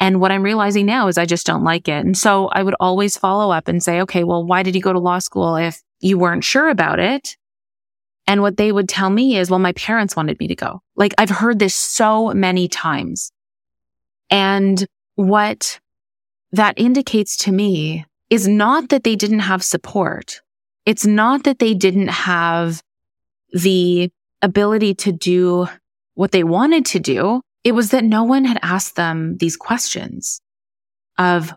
And 0.00 0.20
what 0.20 0.32
I'm 0.32 0.42
realizing 0.42 0.86
now 0.86 1.08
is 1.08 1.18
I 1.18 1.24
just 1.24 1.46
don't 1.46 1.64
like 1.64 1.88
it. 1.88 2.04
And 2.04 2.16
so 2.16 2.48
I 2.48 2.62
would 2.62 2.74
always 2.80 3.16
follow 3.16 3.52
up 3.52 3.68
and 3.68 3.82
say, 3.82 4.00
okay, 4.02 4.24
well, 4.24 4.44
why 4.44 4.62
did 4.62 4.74
you 4.74 4.82
go 4.82 4.92
to 4.92 4.98
law 4.98 5.18
school 5.20 5.56
if 5.56 5.80
you 6.00 6.18
weren't 6.18 6.44
sure 6.44 6.68
about 6.68 6.98
it? 6.98 7.36
And 8.26 8.42
what 8.42 8.56
they 8.56 8.72
would 8.72 8.88
tell 8.88 9.10
me 9.10 9.38
is, 9.38 9.50
well, 9.50 9.58
my 9.58 9.72
parents 9.72 10.14
wanted 10.14 10.38
me 10.38 10.48
to 10.48 10.54
go. 10.54 10.82
Like 10.96 11.14
I've 11.16 11.30
heard 11.30 11.58
this 11.58 11.74
so 11.74 12.32
many 12.34 12.68
times. 12.68 13.32
And 14.30 14.84
what 15.14 15.80
that 16.52 16.78
indicates 16.78 17.36
to 17.38 17.52
me 17.52 18.04
is 18.30 18.46
not 18.46 18.90
that 18.90 19.04
they 19.04 19.16
didn't 19.16 19.40
have 19.40 19.62
support. 19.62 20.40
It's 20.84 21.06
not 21.06 21.44
that 21.44 21.58
they 21.58 21.74
didn't 21.74 22.08
have 22.08 22.82
the 23.52 24.10
ability 24.42 24.94
to 24.94 25.12
do 25.12 25.68
what 26.14 26.32
they 26.32 26.44
wanted 26.44 26.84
to 26.86 26.98
do. 26.98 27.42
It 27.64 27.72
was 27.72 27.90
that 27.90 28.04
no 28.04 28.24
one 28.24 28.44
had 28.44 28.58
asked 28.62 28.96
them 28.96 29.36
these 29.38 29.56
questions 29.56 30.40
of 31.16 31.52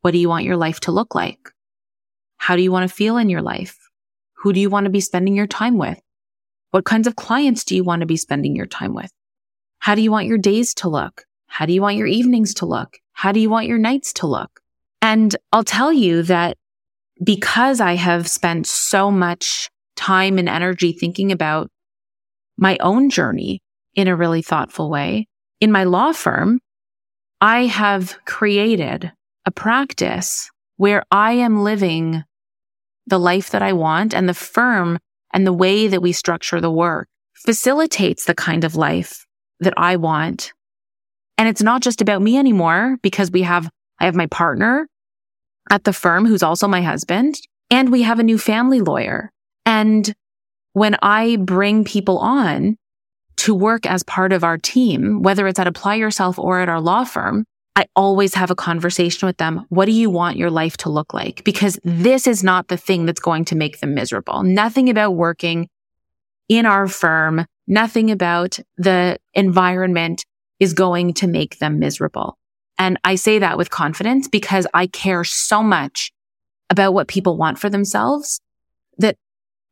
what 0.00 0.12
do 0.12 0.18
you 0.18 0.28
want 0.28 0.44
your 0.44 0.56
life 0.56 0.80
to 0.80 0.92
look 0.92 1.14
like? 1.14 1.38
How 2.36 2.56
do 2.56 2.62
you 2.62 2.72
want 2.72 2.88
to 2.88 2.94
feel 2.94 3.16
in 3.18 3.28
your 3.28 3.42
life? 3.42 3.78
Who 4.38 4.52
do 4.52 4.60
you 4.60 4.70
want 4.70 4.84
to 4.84 4.90
be 4.90 5.00
spending 5.00 5.36
your 5.36 5.46
time 5.46 5.78
with? 5.78 6.00
What 6.70 6.84
kinds 6.84 7.06
of 7.06 7.16
clients 7.16 7.64
do 7.64 7.76
you 7.76 7.84
want 7.84 8.00
to 8.00 8.06
be 8.06 8.16
spending 8.16 8.56
your 8.56 8.66
time 8.66 8.94
with? 8.94 9.12
How 9.78 9.94
do 9.94 10.02
you 10.02 10.10
want 10.10 10.26
your 10.26 10.38
days 10.38 10.74
to 10.74 10.88
look? 10.88 11.24
How 11.46 11.66
do 11.66 11.72
you 11.72 11.82
want 11.82 11.96
your 11.96 12.06
evenings 12.06 12.54
to 12.54 12.66
look? 12.66 12.98
How 13.12 13.30
do 13.30 13.40
you 13.40 13.50
want 13.50 13.66
your 13.66 13.78
nights 13.78 14.12
to 14.14 14.26
look? 14.26 14.61
And 15.02 15.34
I'll 15.52 15.64
tell 15.64 15.92
you 15.92 16.22
that 16.22 16.56
because 17.22 17.80
I 17.80 17.94
have 17.94 18.28
spent 18.28 18.66
so 18.68 19.10
much 19.10 19.68
time 19.96 20.38
and 20.38 20.48
energy 20.48 20.92
thinking 20.92 21.32
about 21.32 21.68
my 22.56 22.78
own 22.80 23.10
journey 23.10 23.60
in 23.94 24.08
a 24.08 24.16
really 24.16 24.42
thoughtful 24.42 24.88
way. 24.88 25.26
In 25.60 25.72
my 25.72 25.84
law 25.84 26.12
firm, 26.12 26.60
I 27.40 27.66
have 27.66 28.16
created 28.24 29.12
a 29.44 29.50
practice 29.50 30.48
where 30.76 31.02
I 31.10 31.32
am 31.32 31.64
living 31.64 32.22
the 33.06 33.18
life 33.18 33.50
that 33.50 33.62
I 33.62 33.72
want 33.72 34.14
and 34.14 34.28
the 34.28 34.34
firm 34.34 34.98
and 35.34 35.44
the 35.44 35.52
way 35.52 35.88
that 35.88 36.02
we 36.02 36.12
structure 36.12 36.60
the 36.60 36.70
work 36.70 37.08
facilitates 37.44 38.24
the 38.24 38.34
kind 38.34 38.62
of 38.62 38.76
life 38.76 39.26
that 39.58 39.74
I 39.76 39.96
want. 39.96 40.52
And 41.36 41.48
it's 41.48 41.62
not 41.62 41.82
just 41.82 42.00
about 42.00 42.22
me 42.22 42.38
anymore 42.38 42.98
because 43.02 43.32
we 43.32 43.42
have, 43.42 43.68
I 43.98 44.04
have 44.04 44.14
my 44.14 44.26
partner 44.26 44.86
at 45.70 45.84
the 45.84 45.92
firm 45.92 46.26
who's 46.26 46.42
also 46.42 46.68
my 46.68 46.82
husband 46.82 47.36
and 47.70 47.90
we 47.90 48.02
have 48.02 48.18
a 48.18 48.24
new 48.24 48.38
family 48.38 48.80
lawyer. 48.80 49.30
And 49.64 50.14
when 50.72 50.96
I 51.02 51.36
bring 51.36 51.84
people 51.84 52.18
on, 52.18 52.76
to 53.42 53.54
work 53.54 53.86
as 53.86 54.04
part 54.04 54.32
of 54.32 54.44
our 54.44 54.56
team, 54.56 55.20
whether 55.20 55.48
it's 55.48 55.58
at 55.58 55.66
Apply 55.66 55.96
Yourself 55.96 56.38
or 56.38 56.60
at 56.60 56.68
our 56.68 56.80
law 56.80 57.02
firm, 57.02 57.44
I 57.74 57.86
always 57.96 58.34
have 58.34 58.52
a 58.52 58.54
conversation 58.54 59.26
with 59.26 59.38
them. 59.38 59.66
What 59.68 59.86
do 59.86 59.92
you 59.92 60.10
want 60.10 60.36
your 60.36 60.50
life 60.50 60.76
to 60.78 60.90
look 60.90 61.12
like? 61.12 61.42
Because 61.42 61.76
this 61.82 62.28
is 62.28 62.44
not 62.44 62.68
the 62.68 62.76
thing 62.76 63.04
that's 63.04 63.18
going 63.18 63.44
to 63.46 63.56
make 63.56 63.80
them 63.80 63.94
miserable. 63.94 64.44
Nothing 64.44 64.90
about 64.90 65.12
working 65.12 65.68
in 66.48 66.66
our 66.66 66.86
firm, 66.86 67.44
nothing 67.66 68.12
about 68.12 68.60
the 68.76 69.18
environment 69.34 70.24
is 70.60 70.74
going 70.74 71.14
to 71.14 71.26
make 71.26 71.58
them 71.58 71.80
miserable. 71.80 72.38
And 72.82 72.98
I 73.04 73.14
say 73.14 73.38
that 73.38 73.56
with 73.56 73.70
confidence 73.70 74.26
because 74.26 74.66
I 74.74 74.88
care 74.88 75.22
so 75.22 75.62
much 75.62 76.10
about 76.68 76.92
what 76.92 77.06
people 77.06 77.36
want 77.36 77.60
for 77.60 77.70
themselves 77.70 78.40
that 78.98 79.14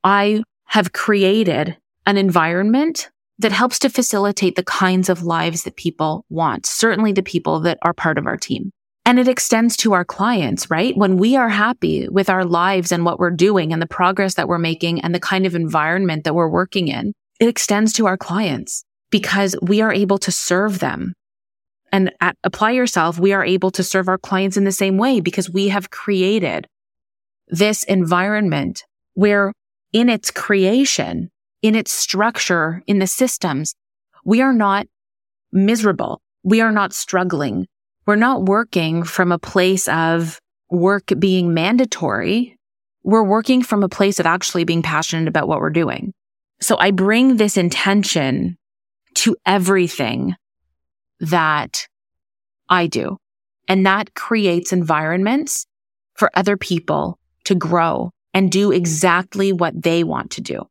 I 0.05 0.45
have 0.67 0.93
created 0.93 1.76
an 2.07 2.17
environment 2.17 3.11
that 3.40 3.50
helps 3.50 3.81
to 3.81 3.90
facilitate 3.90 4.55
the 4.55 4.62
kinds 4.62 5.09
of 5.09 5.25
lives 5.25 5.64
that 5.64 5.75
people 5.75 6.25
want, 6.31 6.67
certainly 6.67 7.11
the 7.11 7.21
people 7.21 7.59
that 7.59 7.79
are 7.83 7.93
part 7.93 8.17
of 8.17 8.29
our 8.29 8.37
team. 8.37 8.71
And 9.05 9.19
it 9.19 9.26
extends 9.26 9.76
to 9.79 9.93
our 9.93 10.05
clients, 10.05 10.71
right? 10.71 10.97
When 10.97 11.17
we 11.17 11.35
are 11.35 11.49
happy 11.49 12.09
with 12.09 12.31
our 12.31 12.45
lives 12.45 12.93
and 12.93 13.05
what 13.05 13.19
we're 13.19 13.33
doing 13.33 13.73
and 13.73 13.83
the 13.83 13.88
progress 13.88 14.35
that 14.35 14.47
we're 14.47 14.59
making 14.59 15.00
and 15.00 15.12
the 15.12 15.19
kind 15.19 15.47
of 15.47 15.57
environment 15.57 16.23
that 16.23 16.37
we're 16.37 16.49
working 16.49 16.87
in, 16.87 17.12
it 17.40 17.49
extends 17.49 17.93
to 17.95 18.07
our 18.07 18.17
clients 18.17 18.85
because 19.11 19.57
we 19.61 19.81
are 19.81 19.93
able 19.93 20.19
to 20.19 20.31
serve 20.31 20.79
them. 20.79 21.12
And 21.92 22.12
at 22.20 22.37
Apply 22.44 22.70
Yourself, 22.70 23.18
we 23.18 23.32
are 23.32 23.44
able 23.44 23.70
to 23.73 23.82
serve 23.82 24.09
our 24.09 24.18
clients 24.18 24.56
in 24.56 24.64
the 24.64 24.73
same 24.73 24.97
way 24.97 25.20
because 25.20 25.50
we 25.50 25.68
have 25.68 25.90
created 25.90 26.66
this 27.49 27.82
environment 27.85 28.85
where 29.14 29.52
in 29.92 30.09
its 30.09 30.30
creation, 30.30 31.30
in 31.62 31.75
its 31.75 31.92
structure, 31.92 32.82
in 32.87 33.00
the 33.00 33.06
systems, 33.06 33.75
we 34.25 34.40
are 34.40 34.52
not 34.52 34.87
miserable. 35.52 36.20
We 36.42 36.61
are 36.61 36.73
not 36.73 36.92
struggling. 36.92 37.66
We're 38.06 38.16
not 38.16 38.44
working 38.44 39.02
from 39.02 39.32
a 39.32 39.38
place 39.38 39.88
of 39.88 40.38
work 40.70 41.12
being 41.18 41.52
mandatory. 41.52 42.56
We're 43.02 43.25
working 43.25 43.62
from 43.62 43.82
a 43.82 43.88
place 43.88 44.20
of 44.20 44.26
actually 44.26 44.64
being 44.64 44.82
passionate 44.82 45.28
about 45.28 45.49
what 45.49 45.61
we're 45.61 45.70
doing. 45.70 46.12
So 46.61 46.76
I 46.78 46.92
bring 46.92 47.37
this 47.37 47.56
intention 47.56 48.56
to 49.16 49.37
everything 49.44 50.37
that 51.21 51.87
I 52.69 52.87
do. 52.87 53.19
And 53.69 53.87
that 53.87 54.15
creates 54.15 54.73
environments 54.73 55.67
for 56.15 56.31
other 56.35 56.57
people 56.57 57.19
to 57.45 57.55
grow 57.55 58.11
and 58.35 58.50
do 58.50 58.73
exactly 58.73 59.53
what 59.53 59.83
they 59.83 60.05
want 60.05 60.33
to 60.33 60.41
do. 60.41 60.67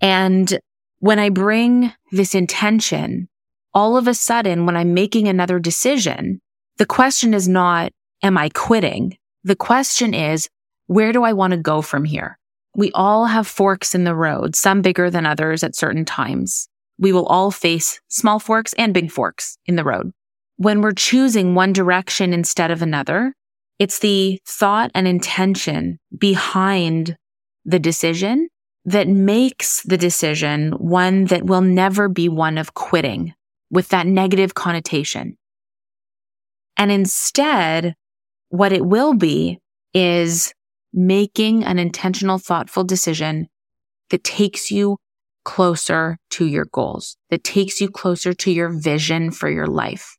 And 0.00 0.58
when 1.00 1.18
I 1.18 1.28
bring 1.28 1.92
this 2.12 2.34
intention, 2.34 3.28
all 3.74 3.96
of 3.96 4.08
a 4.08 4.14
sudden, 4.14 4.66
when 4.66 4.76
I'm 4.76 4.94
making 4.94 5.28
another 5.28 5.58
decision, 5.58 6.40
the 6.78 6.86
question 6.86 7.34
is 7.34 7.48
not, 7.48 7.92
am 8.22 8.38
I 8.38 8.48
quitting? 8.48 9.16
The 9.44 9.56
question 9.56 10.14
is, 10.14 10.48
where 10.86 11.12
do 11.12 11.22
I 11.22 11.32
want 11.32 11.52
to 11.52 11.58
go 11.58 11.82
from 11.82 12.04
here? 12.04 12.38
We 12.74 12.90
all 12.92 13.26
have 13.26 13.46
forks 13.46 13.94
in 13.94 14.04
the 14.04 14.14
road, 14.14 14.56
some 14.56 14.82
bigger 14.82 15.10
than 15.10 15.26
others 15.26 15.62
at 15.62 15.76
certain 15.76 16.04
times. 16.04 16.68
We 16.98 17.12
will 17.12 17.26
all 17.26 17.50
face 17.50 18.00
small 18.08 18.38
forks 18.38 18.72
and 18.74 18.92
big 18.92 19.10
forks 19.10 19.58
in 19.66 19.76
the 19.76 19.84
road. 19.84 20.12
When 20.56 20.80
we're 20.80 20.92
choosing 20.92 21.54
one 21.54 21.72
direction 21.72 22.32
instead 22.32 22.70
of 22.70 22.82
another, 22.82 23.34
it's 23.78 24.00
the 24.00 24.40
thought 24.46 24.90
and 24.94 25.06
intention 25.06 25.98
behind 26.16 27.16
the 27.64 27.78
decision 27.78 28.48
that 28.84 29.06
makes 29.06 29.82
the 29.82 29.98
decision 29.98 30.72
one 30.72 31.26
that 31.26 31.44
will 31.44 31.60
never 31.60 32.08
be 32.08 32.28
one 32.28 32.58
of 32.58 32.74
quitting 32.74 33.34
with 33.70 33.88
that 33.88 34.06
negative 34.06 34.54
connotation. 34.54 35.36
And 36.76 36.90
instead, 36.90 37.94
what 38.48 38.72
it 38.72 38.84
will 38.84 39.14
be 39.14 39.58
is 39.92 40.54
making 40.92 41.64
an 41.64 41.78
intentional, 41.78 42.38
thoughtful 42.38 42.84
decision 42.84 43.48
that 44.10 44.24
takes 44.24 44.70
you 44.70 44.96
closer 45.48 46.18
to 46.28 46.44
your 46.44 46.66
goals, 46.66 47.16
that 47.30 47.42
takes 47.42 47.80
you 47.80 47.88
closer 47.88 48.34
to 48.34 48.50
your 48.50 48.68
vision 48.68 49.30
for 49.30 49.48
your 49.48 49.66
life. 49.66 50.18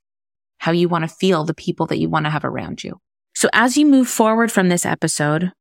how 0.60 0.72
you 0.72 0.88
want 0.88 1.04
to 1.04 1.16
feel 1.16 1.44
the 1.44 1.54
people 1.54 1.88
that 1.88 2.00
you 2.00 2.10
want 2.10 2.26
to 2.26 2.30
have 2.30 2.46
around 2.46 2.84
you. 2.84 3.00
So 3.34 3.50
as 3.54 3.78
you 3.78 3.86
move 3.86 4.08
forward 4.08 4.52
from 4.52 4.70
this 4.70 4.86
episode, 4.86 5.52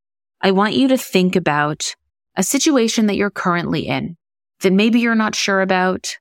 I 0.40 0.50
want 0.50 0.74
you 0.74 0.88
to 0.88 0.98
think 0.98 1.36
about 1.36 1.94
a 2.36 2.42
situation 2.42 3.06
that 3.06 3.16
you're 3.16 3.30
currently 3.30 3.86
in 3.86 4.16
that 4.60 4.72
maybe 4.72 5.00
you're 5.00 5.14
not 5.14 5.34
sure 5.34 5.60
about. 5.60 6.16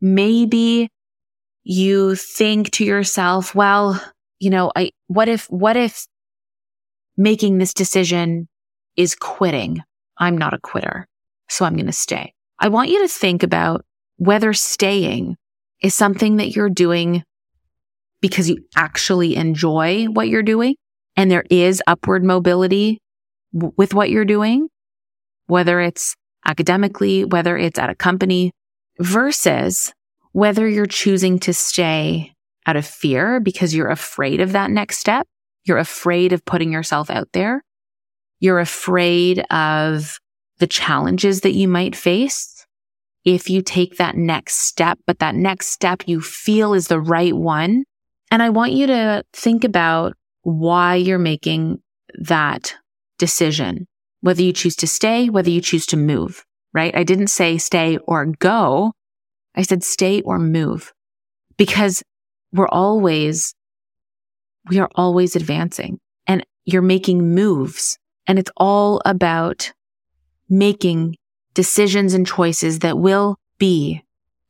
Maybe 0.00 0.88
you 1.62 2.14
think 2.14 2.70
to 2.72 2.84
yourself, 2.84 3.54
well, 3.54 4.02
you 4.38 4.50
know, 4.50 4.72
I, 4.74 4.90
what 5.06 5.28
if, 5.28 5.46
what 5.46 5.76
if 5.76 6.06
making 7.16 7.58
this 7.58 7.74
decision 7.74 8.48
is 8.96 9.14
quitting? 9.14 9.82
I'm 10.18 10.36
not 10.36 10.54
a 10.54 10.58
quitter. 10.58 11.06
So 11.48 11.64
I'm 11.64 11.74
going 11.74 11.86
to 11.86 11.92
stay. 11.92 12.32
I 12.64 12.68
want 12.68 12.88
you 12.88 13.02
to 13.02 13.08
think 13.08 13.42
about 13.42 13.84
whether 14.16 14.54
staying 14.54 15.36
is 15.82 15.94
something 15.94 16.36
that 16.36 16.56
you're 16.56 16.70
doing 16.70 17.22
because 18.22 18.48
you 18.48 18.56
actually 18.74 19.36
enjoy 19.36 20.06
what 20.06 20.28
you're 20.28 20.42
doing 20.42 20.76
and 21.14 21.30
there 21.30 21.44
is 21.50 21.82
upward 21.86 22.24
mobility 22.24 23.02
w- 23.52 23.74
with 23.76 23.92
what 23.92 24.08
you're 24.08 24.24
doing, 24.24 24.68
whether 25.46 25.78
it's 25.78 26.14
academically, 26.46 27.26
whether 27.26 27.58
it's 27.58 27.78
at 27.78 27.90
a 27.90 27.94
company 27.94 28.50
versus 28.98 29.92
whether 30.32 30.66
you're 30.66 30.86
choosing 30.86 31.38
to 31.40 31.52
stay 31.52 32.32
out 32.64 32.76
of 32.76 32.86
fear 32.86 33.40
because 33.40 33.74
you're 33.74 33.90
afraid 33.90 34.40
of 34.40 34.52
that 34.52 34.70
next 34.70 34.96
step. 34.96 35.26
You're 35.64 35.76
afraid 35.76 36.32
of 36.32 36.46
putting 36.46 36.72
yourself 36.72 37.10
out 37.10 37.28
there. 37.34 37.62
You're 38.40 38.60
afraid 38.60 39.40
of 39.50 40.18
the 40.60 40.66
challenges 40.66 41.42
that 41.42 41.52
you 41.52 41.68
might 41.68 41.94
face 41.94 42.53
if 43.24 43.48
you 43.48 43.62
take 43.62 43.96
that 43.96 44.16
next 44.16 44.56
step, 44.56 44.98
but 45.06 45.18
that 45.18 45.34
next 45.34 45.68
step 45.68 46.02
you 46.06 46.20
feel 46.20 46.74
is 46.74 46.88
the 46.88 47.00
right 47.00 47.34
one. 47.34 47.84
And 48.30 48.42
I 48.42 48.50
want 48.50 48.72
you 48.72 48.86
to 48.86 49.24
think 49.32 49.64
about 49.64 50.14
why 50.42 50.96
you're 50.96 51.18
making 51.18 51.80
that 52.18 52.74
decision, 53.18 53.86
whether 54.20 54.42
you 54.42 54.52
choose 54.52 54.76
to 54.76 54.86
stay, 54.86 55.30
whether 55.30 55.50
you 55.50 55.60
choose 55.60 55.86
to 55.86 55.96
move, 55.96 56.44
right? 56.72 56.94
I 56.94 57.04
didn't 57.04 57.28
say 57.28 57.58
stay 57.58 57.98
or 58.06 58.26
go. 58.26 58.92
I 59.54 59.62
said 59.62 59.82
stay 59.84 60.20
or 60.22 60.38
move 60.38 60.92
because 61.56 62.02
we're 62.52 62.68
always, 62.68 63.54
we 64.68 64.78
are 64.78 64.90
always 64.96 65.36
advancing 65.36 65.98
and 66.26 66.44
you're 66.64 66.82
making 66.82 67.34
moves 67.34 67.98
and 68.26 68.38
it's 68.38 68.50
all 68.56 69.00
about 69.04 69.72
making 70.48 71.16
decisions 71.54 72.14
and 72.14 72.26
choices 72.26 72.80
that 72.80 72.98
will 72.98 73.36
be 73.58 74.02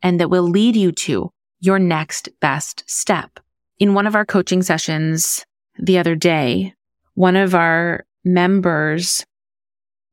and 0.03 0.21
that 0.21 0.31
will 0.31 0.43
lead 0.43 0.77
you 0.77 0.93
to 0.93 1.31
your 1.61 1.79
next 1.79 2.29
best 2.41 2.85
step. 2.87 3.41
In 3.79 3.95
one 3.95 4.07
of 4.07 4.15
our 4.15 4.25
coaching 4.25 4.63
sessions 4.63 5.45
the 5.79 5.99
other 5.99 6.15
day, 6.15 6.75
one 7.15 7.37
of 7.37 7.55
our 7.55 8.05
members 8.25 9.25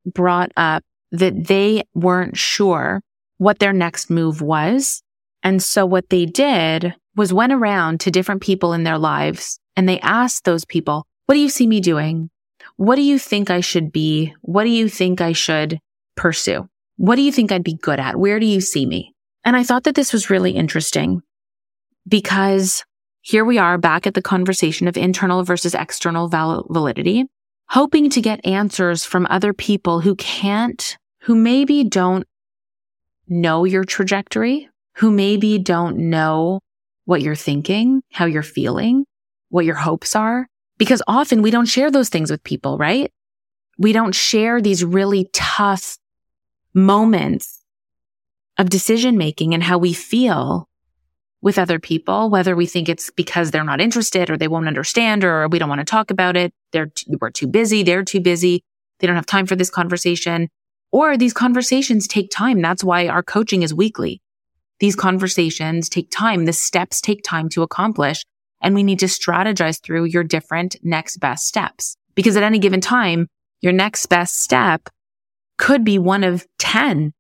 brought 0.06 0.52
up 0.56 0.84
that 1.12 1.48
they 1.48 1.84
weren't 1.94 2.38
sure 2.38 3.02
what 3.38 3.60
their 3.60 3.74
next 3.74 4.10
move 4.10 4.42
was. 4.42 5.04
And 5.44 5.62
so 5.62 5.86
what 5.86 6.10
they 6.10 6.26
did 6.26 6.96
was 7.16 7.34
went 7.34 7.54
around 7.54 8.00
to 8.02 8.12
different 8.12 8.42
people 8.42 8.74
in 8.74 8.84
their 8.84 8.98
lives 8.98 9.60
and 9.76 9.88
they 9.88 10.00
asked 10.00 10.46
those 10.46 10.66
people, 10.66 11.06
what 11.26 11.36
do 11.36 11.42
you 11.42 11.50
see 11.50 11.68
me 11.68 11.80
doing? 11.80 12.30
What 12.78 12.96
do 12.96 13.02
you 13.02 13.20
think 13.20 13.50
I 13.50 13.62
should 13.62 13.92
be? 13.92 14.34
What 14.42 14.64
do 14.64 14.70
you 14.70 14.88
think 14.88 15.22
I 15.22 15.34
should 15.34 15.80
pursue? 16.16 16.68
What 16.98 17.16
do 17.16 17.22
you 17.22 17.32
think 17.32 17.52
I'd 17.52 17.64
be 17.64 17.76
good 17.76 18.00
at? 18.00 18.18
Where 18.18 18.40
do 18.40 18.46
you 18.46 18.62
see 18.62 18.86
me? 18.86 19.14
And 19.44 19.56
I 19.56 19.64
thought 19.64 19.84
that 19.84 19.96
this 19.96 20.14
was 20.14 20.30
really 20.30 20.52
interesting 20.52 21.22
because 22.08 22.84
here 23.22 23.46
we 23.46 23.58
are 23.58 23.78
back 23.78 24.08
at 24.08 24.14
the 24.14 24.22
conversation 24.22 24.88
of 24.88 24.98
internal 24.98 25.44
versus 25.44 25.75
external 25.75 26.27
val- 26.27 26.66
validity, 26.70 27.25
hoping 27.70 28.10
to 28.10 28.22
get 28.22 28.46
answers 28.46 29.06
from 29.06 29.27
other 29.30 29.54
people 29.54 30.01
who 30.01 30.16
can't, 30.16 30.98
who 31.22 31.36
maybe 31.36 31.84
don't 31.84 32.27
know 33.27 33.64
your 33.64 33.84
trajectory, 33.84 34.70
who 34.96 35.12
maybe 35.12 35.58
don't 35.58 35.98
know 35.98 36.60
what 37.06 37.22
you're 37.22 37.36
thinking, 37.36 38.01
how 38.12 38.25
you're 38.25 38.44
feeling, 38.44 39.06
what 39.50 39.66
your 39.66 39.75
hopes 39.75 40.16
are. 40.16 40.48
Because 40.77 41.04
often 41.08 41.42
we 41.42 41.51
don't 41.51 41.68
share 41.68 41.92
those 41.92 42.10
things 42.10 42.32
with 42.32 42.44
people, 42.44 42.77
right? 42.77 43.12
We 43.77 43.94
don't 43.94 44.16
share 44.16 44.62
these 44.62 44.84
really 44.84 45.30
tough 45.32 45.98
moments 46.74 47.64
of 48.57 48.70
decision 48.70 49.18
making 49.18 49.53
and 49.53 49.64
how 49.64 49.77
we 49.77 49.94
feel 49.94 50.68
with 51.42 51.57
other 51.57 51.79
people, 51.79 52.29
whether 52.29 52.55
we 52.55 52.66
think 52.66 52.88
it's 52.88 53.10
because 53.10 53.50
they're 53.50 53.64
not 53.64 53.81
interested 53.81 54.29
or 54.29 54.38
they 54.38 54.48
won't 54.48 54.68
understand 54.68 55.24
or 55.24 55.48
we 55.48 55.57
don't 55.57 55.70
want 55.70 55.79
to 55.79 55.86
talk 55.86 56.12
about 56.12 56.38
it. 56.38 56.53
They're, 56.72 56.92
we're 57.20 57.31
too 57.31 57.48
busy. 57.48 57.81
They're 57.84 58.03
too 58.03 58.20
busy. 58.20 58.64
They 59.00 59.07
don't 59.07 59.16
have 59.16 59.25
time 59.25 59.48
for 59.48 59.55
this 59.55 59.72
conversation 59.72 60.50
or 60.92 61.18
these 61.18 61.34
conversations 61.34 62.07
take 62.07 62.29
time. 62.29 62.62
That's 62.62 62.84
why 62.84 63.07
our 63.07 63.24
coaching 63.24 63.64
is 63.64 63.74
weekly. 63.74 64.22
These 64.79 64.96
conversations 64.96 65.90
take 65.90 66.12
time. 66.12 66.46
The 66.46 66.53
steps 66.53 67.01
take 67.01 67.24
time 67.24 67.50
to 67.50 67.64
accomplish 67.64 68.24
and 68.62 68.75
we 68.75 68.84
need 68.84 69.00
to 69.00 69.07
strategize 69.07 69.81
through 69.81 70.05
your 70.05 70.24
different 70.24 70.75
next 70.84 71.18
best 71.18 71.48
steps 71.48 71.98
because 72.14 72.38
at 72.38 72.44
any 72.44 72.60
given 72.60 72.81
time, 72.81 73.27
your 73.62 73.74
next 73.74 74.05
best 74.07 74.42
step 74.42 74.90
could 75.62 75.86
be 75.86 76.00
one 76.00 76.24
of 76.26 76.46
10 76.60 77.14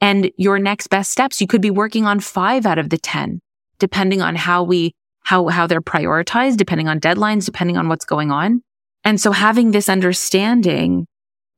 and 0.00 0.30
your 0.38 0.58
next 0.58 0.86
best 0.86 1.10
steps, 1.10 1.40
you 1.40 1.46
could 1.46 1.60
be 1.60 1.70
working 1.70 2.06
on 2.06 2.20
five 2.20 2.64
out 2.64 2.78
of 2.78 2.88
the 2.88 2.96
10 2.96 3.40
depending 3.78 4.22
on 4.22 4.36
how 4.36 4.62
we, 4.62 4.94
how, 5.24 5.48
how 5.48 5.66
they're 5.66 5.82
prioritized, 5.82 6.56
depending 6.56 6.86
on 6.86 7.00
deadlines, 7.00 7.44
depending 7.44 7.76
on 7.76 7.88
what's 7.88 8.04
going 8.04 8.30
on. 8.30 8.62
And 9.02 9.20
so 9.20 9.32
having 9.32 9.72
this 9.72 9.88
understanding 9.88 11.08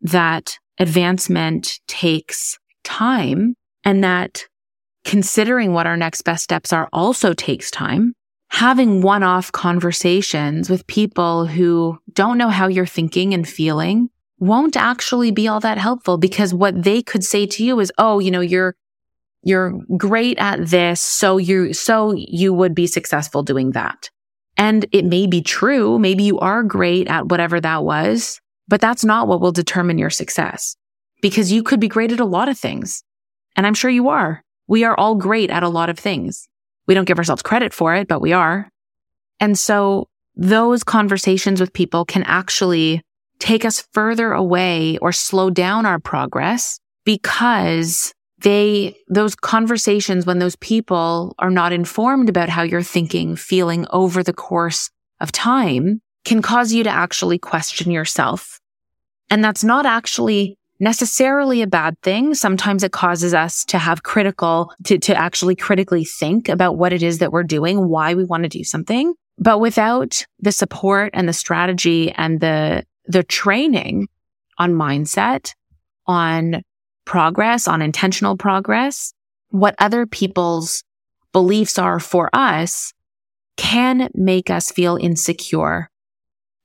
that 0.00 0.56
advancement 0.78 1.78
takes 1.86 2.58
time 2.82 3.54
and 3.84 4.02
that 4.02 4.46
considering 5.04 5.74
what 5.74 5.86
our 5.86 5.98
next 5.98 6.22
best 6.22 6.42
steps 6.42 6.72
are 6.72 6.88
also 6.94 7.34
takes 7.34 7.70
time. 7.70 8.14
Having 8.48 9.02
one 9.02 9.22
off 9.22 9.52
conversations 9.52 10.70
with 10.70 10.86
people 10.86 11.44
who 11.44 11.98
don't 12.14 12.38
know 12.38 12.48
how 12.48 12.68
you're 12.68 12.86
thinking 12.86 13.34
and 13.34 13.46
feeling 13.46 14.08
won't 14.44 14.76
actually 14.76 15.30
be 15.30 15.48
all 15.48 15.60
that 15.60 15.78
helpful 15.78 16.18
because 16.18 16.54
what 16.54 16.82
they 16.82 17.02
could 17.02 17.24
say 17.24 17.46
to 17.46 17.64
you 17.64 17.80
is, 17.80 17.92
Oh, 17.98 18.18
you 18.18 18.30
know, 18.30 18.40
you're, 18.40 18.76
you're 19.42 19.78
great 19.96 20.38
at 20.38 20.66
this. 20.66 21.00
So 21.00 21.36
you, 21.36 21.72
so 21.72 22.14
you 22.16 22.52
would 22.52 22.74
be 22.74 22.86
successful 22.86 23.42
doing 23.42 23.72
that. 23.72 24.10
And 24.56 24.86
it 24.92 25.04
may 25.04 25.26
be 25.26 25.42
true. 25.42 25.98
Maybe 25.98 26.24
you 26.24 26.38
are 26.38 26.62
great 26.62 27.08
at 27.08 27.26
whatever 27.26 27.60
that 27.60 27.84
was, 27.84 28.40
but 28.68 28.80
that's 28.80 29.04
not 29.04 29.28
what 29.28 29.40
will 29.40 29.52
determine 29.52 29.98
your 29.98 30.10
success 30.10 30.76
because 31.20 31.50
you 31.50 31.62
could 31.62 31.80
be 31.80 31.88
great 31.88 32.12
at 32.12 32.20
a 32.20 32.24
lot 32.24 32.48
of 32.48 32.58
things. 32.58 33.02
And 33.56 33.66
I'm 33.66 33.74
sure 33.74 33.90
you 33.90 34.08
are. 34.08 34.42
We 34.66 34.84
are 34.84 34.96
all 34.96 35.14
great 35.14 35.50
at 35.50 35.62
a 35.62 35.68
lot 35.68 35.90
of 35.90 35.98
things. 35.98 36.48
We 36.86 36.94
don't 36.94 37.04
give 37.06 37.18
ourselves 37.18 37.42
credit 37.42 37.72
for 37.72 37.94
it, 37.94 38.08
but 38.08 38.20
we 38.20 38.32
are. 38.32 38.70
And 39.40 39.58
so 39.58 40.08
those 40.36 40.84
conversations 40.84 41.60
with 41.60 41.72
people 41.72 42.04
can 42.04 42.22
actually 42.24 43.02
take 43.44 43.66
us 43.66 43.86
further 43.92 44.32
away 44.32 44.96
or 45.02 45.12
slow 45.12 45.50
down 45.50 45.84
our 45.84 45.98
progress 45.98 46.80
because 47.04 48.14
they, 48.38 48.96
those 49.08 49.34
conversations, 49.34 50.24
when 50.24 50.38
those 50.38 50.56
people 50.56 51.34
are 51.38 51.50
not 51.50 51.70
informed 51.70 52.30
about 52.30 52.48
how 52.48 52.62
you're 52.62 52.82
thinking, 52.82 53.36
feeling 53.36 53.86
over 53.90 54.22
the 54.22 54.32
course 54.32 54.88
of 55.20 55.30
time 55.30 56.00
can 56.24 56.40
cause 56.40 56.72
you 56.72 56.84
to 56.84 56.90
actually 56.90 57.38
question 57.38 57.90
yourself. 57.90 58.60
And 59.28 59.44
that's 59.44 59.62
not 59.62 59.84
actually 59.84 60.56
necessarily 60.80 61.60
a 61.60 61.66
bad 61.66 62.00
thing. 62.00 62.34
Sometimes 62.34 62.82
it 62.82 62.92
causes 62.92 63.34
us 63.34 63.62
to 63.66 63.76
have 63.76 64.02
critical, 64.02 64.72
to, 64.84 64.98
to 64.98 65.14
actually 65.14 65.54
critically 65.54 66.06
think 66.06 66.48
about 66.48 66.78
what 66.78 66.94
it 66.94 67.02
is 67.02 67.18
that 67.18 67.30
we're 67.30 67.42
doing, 67.42 67.90
why 67.90 68.14
we 68.14 68.24
want 68.24 68.44
to 68.44 68.48
do 68.48 68.64
something. 68.64 69.12
But 69.36 69.58
without 69.58 70.24
the 70.40 70.52
support 70.52 71.10
and 71.12 71.28
the 71.28 71.34
strategy 71.34 72.10
and 72.12 72.40
the, 72.40 72.84
the 73.06 73.22
training 73.22 74.08
on 74.58 74.72
mindset, 74.72 75.52
on 76.06 76.62
progress, 77.04 77.68
on 77.68 77.82
intentional 77.82 78.36
progress, 78.36 79.12
what 79.50 79.74
other 79.78 80.06
people's 80.06 80.82
beliefs 81.32 81.78
are 81.78 82.00
for 82.00 82.30
us 82.32 82.92
can 83.56 84.08
make 84.14 84.50
us 84.50 84.70
feel 84.70 84.96
insecure. 84.96 85.90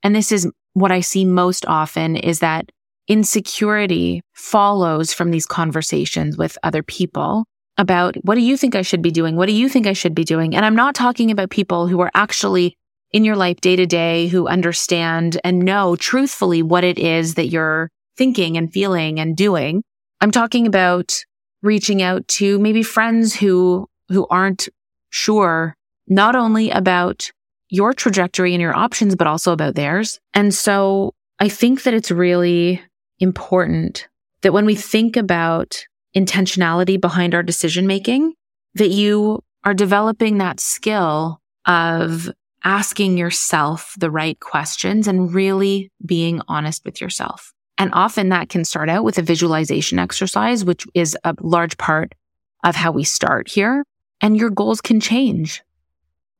And 0.02 0.14
this 0.14 0.32
is 0.32 0.50
what 0.72 0.92
I 0.92 1.00
see 1.00 1.24
most 1.24 1.66
often 1.66 2.16
is 2.16 2.38
that 2.40 2.70
insecurity 3.08 4.22
follows 4.34 5.12
from 5.12 5.30
these 5.30 5.46
conversations 5.46 6.36
with 6.36 6.56
other 6.62 6.82
people 6.82 7.44
about 7.76 8.16
what 8.22 8.34
do 8.34 8.40
you 8.40 8.56
think 8.56 8.74
I 8.74 8.82
should 8.82 9.02
be 9.02 9.10
doing? 9.10 9.36
What 9.36 9.46
do 9.46 9.52
you 9.52 9.68
think 9.68 9.86
I 9.86 9.94
should 9.94 10.14
be 10.14 10.24
doing? 10.24 10.54
And 10.54 10.64
I'm 10.64 10.76
not 10.76 10.94
talking 10.94 11.30
about 11.30 11.50
people 11.50 11.86
who 11.86 12.00
are 12.00 12.10
actually 12.14 12.76
in 13.12 13.24
your 13.24 13.36
life 13.36 13.60
day 13.60 13.76
to 13.76 13.86
day 13.86 14.28
who 14.28 14.46
understand 14.46 15.40
and 15.44 15.60
know 15.60 15.96
truthfully 15.96 16.62
what 16.62 16.84
it 16.84 16.98
is 16.98 17.34
that 17.34 17.48
you're 17.48 17.90
thinking 18.16 18.56
and 18.56 18.72
feeling 18.72 19.18
and 19.18 19.36
doing. 19.36 19.82
I'm 20.20 20.30
talking 20.30 20.66
about 20.66 21.24
reaching 21.62 22.02
out 22.02 22.26
to 22.28 22.58
maybe 22.58 22.82
friends 22.82 23.34
who, 23.34 23.88
who 24.08 24.26
aren't 24.28 24.68
sure 25.10 25.74
not 26.08 26.36
only 26.36 26.70
about 26.70 27.30
your 27.68 27.92
trajectory 27.92 28.52
and 28.52 28.60
your 28.60 28.76
options, 28.76 29.14
but 29.14 29.26
also 29.26 29.52
about 29.52 29.74
theirs. 29.74 30.18
And 30.34 30.52
so 30.52 31.14
I 31.38 31.48
think 31.48 31.84
that 31.84 31.94
it's 31.94 32.10
really 32.10 32.82
important 33.18 34.08
that 34.42 34.52
when 34.52 34.66
we 34.66 34.74
think 34.74 35.16
about 35.16 35.84
intentionality 36.16 37.00
behind 37.00 37.34
our 37.34 37.42
decision 37.42 37.86
making, 37.86 38.34
that 38.74 38.88
you 38.88 39.40
are 39.64 39.74
developing 39.74 40.38
that 40.38 40.60
skill 40.60 41.40
of 41.66 42.30
asking 42.64 43.16
yourself 43.16 43.94
the 43.98 44.10
right 44.10 44.38
questions 44.40 45.08
and 45.08 45.32
really 45.32 45.90
being 46.04 46.40
honest 46.48 46.84
with 46.84 47.00
yourself. 47.00 47.52
And 47.78 47.90
often 47.94 48.28
that 48.28 48.50
can 48.50 48.64
start 48.64 48.90
out 48.90 49.04
with 49.04 49.16
a 49.16 49.22
visualization 49.22 49.98
exercise, 49.98 50.64
which 50.64 50.86
is 50.94 51.16
a 51.24 51.34
large 51.40 51.78
part 51.78 52.14
of 52.62 52.76
how 52.76 52.92
we 52.92 53.04
start 53.04 53.48
here. 53.48 53.84
And 54.20 54.36
your 54.36 54.50
goals 54.50 54.82
can 54.82 55.00
change, 55.00 55.62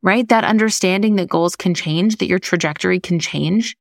right? 0.03 0.29
That 0.29 0.45
understanding 0.45 1.17
that 1.17 1.31
goals 1.31 1.57
can 1.57 1.73
change, 1.73 2.17
that 2.17 2.27
your 2.27 2.39
trajectory 2.39 3.01
can 3.01 3.19
change 3.19 3.77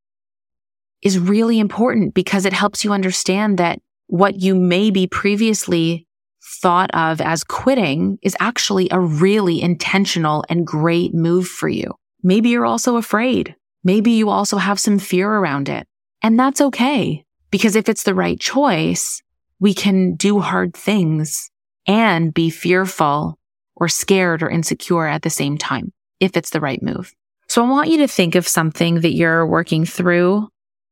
is 1.01 1.19
really 1.19 1.59
important 1.59 2.13
because 2.13 2.45
it 2.45 2.53
helps 2.53 2.83
you 2.83 2.93
understand 2.93 3.57
that 3.57 3.79
what 4.07 4.39
you 4.39 4.55
maybe 4.55 5.07
previously 5.07 6.07
thought 6.41 6.89
of 6.93 7.21
as 7.21 7.43
quitting 7.43 8.17
is 8.21 8.35
actually 8.39 8.87
a 8.91 8.99
really 8.99 9.61
intentional 9.61 10.43
and 10.49 10.65
great 10.65 11.13
move 11.13 11.47
for 11.47 11.69
you. 11.69 11.93
Maybe 12.21 12.49
you're 12.49 12.65
also 12.65 12.97
afraid. 12.97 13.55
Maybe 13.83 14.11
you 14.11 14.29
also 14.29 14.57
have 14.57 14.79
some 14.79 14.99
fear 14.99 15.29
around 15.29 15.69
it. 15.69 15.87
And 16.21 16.37
that's 16.37 16.61
okay. 16.61 17.23
Because 17.51 17.75
if 17.75 17.89
it's 17.89 18.03
the 18.03 18.15
right 18.15 18.39
choice, 18.39 19.21
we 19.59 19.73
can 19.73 20.15
do 20.15 20.39
hard 20.39 20.73
things 20.73 21.49
and 21.87 22.33
be 22.33 22.49
fearful 22.49 23.37
or 23.75 23.87
scared 23.87 24.43
or 24.43 24.49
insecure 24.49 25.07
at 25.07 25.21
the 25.21 25.29
same 25.29 25.57
time 25.57 25.93
if 26.19 26.35
it's 26.35 26.49
the 26.49 26.59
right 26.59 26.83
move. 26.83 27.13
So 27.47 27.63
I 27.63 27.69
want 27.69 27.89
you 27.89 27.97
to 27.99 28.07
think 28.07 28.35
of 28.35 28.47
something 28.47 29.01
that 29.01 29.13
you're 29.13 29.45
working 29.45 29.85
through. 29.85 30.49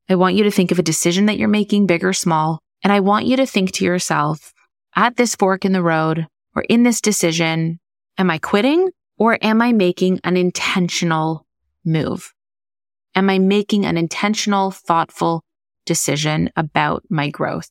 I 0.08 0.16
want 0.16 0.34
you 0.34 0.44
to 0.44 0.50
think 0.50 0.72
of 0.72 0.78
a 0.78 0.82
decision 0.82 1.26
that 1.26 1.38
you're 1.38 1.48
making, 1.48 1.86
big 1.86 2.02
or 2.02 2.12
small. 2.12 2.58
And 2.82 2.92
I 2.92 3.00
want 3.00 3.26
you 3.26 3.36
to 3.36 3.46
think 3.46 3.72
to 3.72 3.84
yourself 3.84 4.52
at 4.96 5.16
this 5.16 5.36
fork 5.36 5.64
in 5.64 5.72
the 5.72 5.82
road 5.82 6.26
or 6.56 6.62
in 6.62 6.82
this 6.82 7.00
decision, 7.00 7.78
am 8.16 8.30
I 8.30 8.38
quitting 8.38 8.90
or 9.18 9.38
am 9.42 9.60
I 9.60 9.72
making 9.72 10.20
an 10.24 10.36
intentional 10.36 11.46
move? 11.84 12.32
Am 13.14 13.28
I 13.28 13.38
making 13.38 13.84
an 13.84 13.96
intentional, 13.96 14.70
thoughtful 14.70 15.44
decision 15.84 16.50
about 16.56 17.02
my 17.10 17.28
growth? 17.28 17.68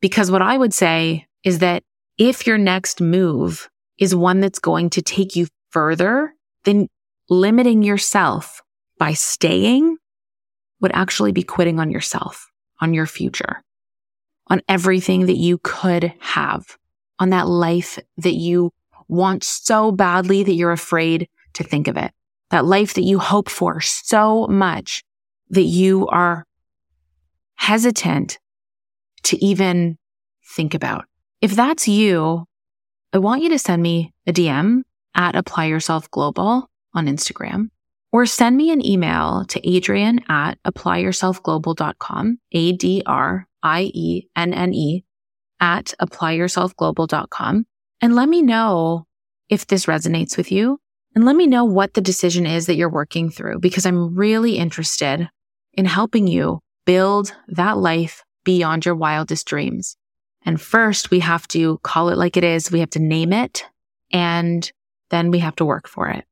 Because 0.00 0.30
what 0.30 0.42
I 0.42 0.56
would 0.56 0.72
say 0.72 1.26
is 1.44 1.58
that 1.58 1.82
if 2.18 2.46
your 2.46 2.58
next 2.58 3.00
move 3.00 3.68
is 3.98 4.14
one 4.14 4.40
that's 4.40 4.58
going 4.58 4.90
to 4.90 5.02
take 5.02 5.36
you 5.36 5.48
further, 5.70 6.34
then 6.64 6.88
limiting 7.28 7.82
yourself 7.82 8.62
by 8.98 9.12
staying 9.12 9.96
would 10.80 10.92
actually 10.94 11.32
be 11.32 11.42
quitting 11.42 11.78
on 11.78 11.90
yourself, 11.90 12.50
on 12.80 12.94
your 12.94 13.06
future, 13.06 13.62
on 14.48 14.62
everything 14.68 15.26
that 15.26 15.36
you 15.36 15.58
could 15.62 16.12
have, 16.20 16.78
on 17.18 17.30
that 17.30 17.48
life 17.48 17.98
that 18.18 18.34
you 18.34 18.72
want 19.08 19.44
so 19.44 19.92
badly 19.92 20.42
that 20.42 20.54
you're 20.54 20.72
afraid 20.72 21.28
to 21.54 21.64
think 21.64 21.88
of 21.88 21.96
it. 21.96 22.12
That 22.50 22.64
life 22.64 22.94
that 22.94 23.02
you 23.02 23.18
hope 23.18 23.48
for 23.48 23.80
so 23.80 24.46
much 24.46 25.02
that 25.50 25.62
you 25.62 26.06
are 26.08 26.44
hesitant 27.56 28.38
to 29.24 29.44
even 29.44 29.98
think 30.54 30.74
about. 30.74 31.04
If 31.40 31.56
that's 31.56 31.88
you, 31.88 32.44
I 33.12 33.18
want 33.18 33.42
you 33.42 33.48
to 33.50 33.58
send 33.58 33.82
me 33.82 34.12
a 34.26 34.32
DM 34.32 34.82
at 35.14 35.34
apply 35.34 35.66
yourself 35.66 36.10
global 36.10 36.70
on 36.94 37.06
Instagram 37.06 37.70
or 38.12 38.26
send 38.26 38.56
me 38.56 38.70
an 38.70 38.84
email 38.84 39.44
to 39.46 39.76
adrienne 39.76 40.20
at 40.28 40.62
applyyourselfglobal.com, 40.64 42.38
A 42.52 42.72
D 42.72 43.02
R 43.06 43.46
I 43.62 43.90
E 43.94 44.28
N 44.36 44.54
N 44.54 44.72
E 44.72 45.04
at 45.60 45.94
applyyourselfglobal.com 46.00 47.66
and 48.00 48.14
let 48.14 48.28
me 48.28 48.42
know 48.42 49.06
if 49.48 49.66
this 49.66 49.86
resonates 49.86 50.36
with 50.36 50.50
you 50.50 50.78
and 51.14 51.24
let 51.24 51.36
me 51.36 51.46
know 51.46 51.64
what 51.64 51.94
the 51.94 52.00
decision 52.00 52.46
is 52.46 52.66
that 52.66 52.76
you're 52.76 52.90
working 52.90 53.30
through 53.30 53.58
because 53.60 53.86
I'm 53.86 54.14
really 54.14 54.58
interested 54.58 55.28
in 55.72 55.86
helping 55.86 56.26
you 56.26 56.60
build 56.84 57.34
that 57.48 57.78
life 57.78 58.24
beyond 58.44 58.84
your 58.84 58.94
wildest 58.94 59.46
dreams. 59.46 59.96
And 60.44 60.60
first 60.60 61.10
we 61.10 61.20
have 61.20 61.48
to 61.48 61.78
call 61.78 62.10
it 62.10 62.18
like 62.18 62.36
it 62.36 62.44
is. 62.44 62.70
We 62.70 62.80
have 62.80 62.90
to 62.90 63.00
name 63.00 63.32
it 63.32 63.64
and 64.12 64.70
then 65.10 65.30
we 65.30 65.38
have 65.40 65.56
to 65.56 65.64
work 65.64 65.88
for 65.88 66.08
it 66.08 66.24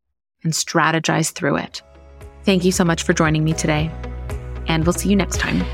and 0.43 0.53
strategize 0.53 1.33
through 1.33 1.57
it. 1.57 1.83
Thank 2.45 2.65
you 2.65 2.73
so 2.73 2.85
much 2.85 3.03
for 3.03 3.13
joining 3.13 3.43
me 3.43 3.55
today 3.55 3.91
and 4.69 4.85
we'll 4.85 4.93
see 4.93 5.09
you 5.09 5.17
next 5.17 5.39
time. 5.41 5.65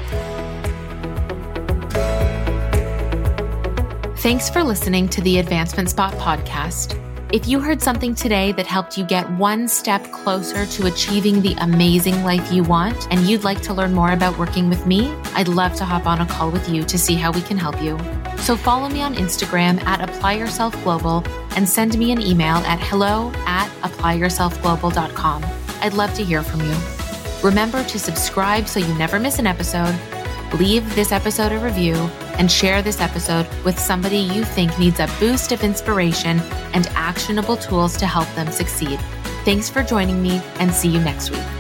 Thanks 4.21 4.51
for 4.51 4.63
listening 4.63 5.09
to 5.09 5.23
the 5.23 5.39
Advancement 5.39 5.89
Spot 5.89 6.13
podcast. 6.13 6.95
If 7.33 7.49
you 7.49 7.59
heard 7.59 7.81
something 7.81 8.15
today 8.15 8.53
that 8.53 8.67
helped 8.67 8.99
you 8.99 9.07
get 9.07 9.27
one 9.39 9.67
step 9.67 10.05
closer 10.13 10.67
to 10.67 10.87
achieving 10.89 11.41
the 11.41 11.55
amazing 11.55 12.23
life 12.23 12.53
you 12.53 12.63
want, 12.63 13.11
and 13.11 13.21
you'd 13.21 13.45
like 13.45 13.63
to 13.63 13.73
learn 13.73 13.95
more 13.95 14.13
about 14.13 14.39
working 14.39 14.69
with 14.69 14.87
me, 14.87 15.11
I'd 15.35 15.49
love 15.49 15.73
to 15.77 15.87
hop 15.87 16.05
on 16.07 16.21
a 16.21 16.27
call 16.27 16.51
with 16.51 16.69
you 16.69 16.85
to 16.85 16.99
see 16.99 17.15
how 17.15 17.33
we 17.33 17.41
can 17.41 17.57
help 17.57 17.81
you. 17.83 17.99
So 18.37 18.57
follow 18.57 18.91
me 18.91 19.01
on 19.01 19.15
Instagram 19.15 19.83
at 19.85 20.07
Apply 20.07 20.35
Yourself 20.35 20.75
Global 20.85 21.25
and 21.57 21.67
send 21.67 21.99
me 21.99 22.13
an 22.13 22.21
email 22.21 22.57
at 22.57 22.79
hello 22.79 23.33
at 23.47 23.71
applyyourselfglobal.com. 23.81 25.47
I'd 25.81 25.95
love 25.95 26.13
to 26.13 26.23
hear 26.23 26.43
from 26.43 26.61
you. 26.61 26.77
Remember 27.43 27.83
to 27.85 27.99
subscribe 27.99 28.69
so 28.69 28.81
you 28.81 28.95
never 28.99 29.19
miss 29.19 29.39
an 29.39 29.47
episode 29.47 29.99
leave 30.55 30.95
this 30.95 31.13
episode 31.13 31.53
a 31.53 31.59
review, 31.59 31.95
and 32.39 32.51
share 32.51 32.83
this 32.83 33.01
episode 33.01 33.47
with 33.65 33.79
somebody 33.79 34.19
you 34.19 34.45
think 34.45 34.79
needs 34.79 35.01
a 35.01 35.09
boost 35.19 35.53
of 35.53 35.63
inspiration 35.63 36.41
and 36.75 36.87
actionable 36.89 37.57
tools 37.57 37.97
to 37.99 38.07
help 38.07 38.29
them 38.35 38.51
succeed. 38.51 38.99
Thanks 39.45 39.69
for 39.71 39.83
joining 39.83 40.23
me, 40.23 40.41
and 40.59 40.73
see 40.73 40.89
you 40.89 41.01
next 41.01 41.31
week. 41.31 41.60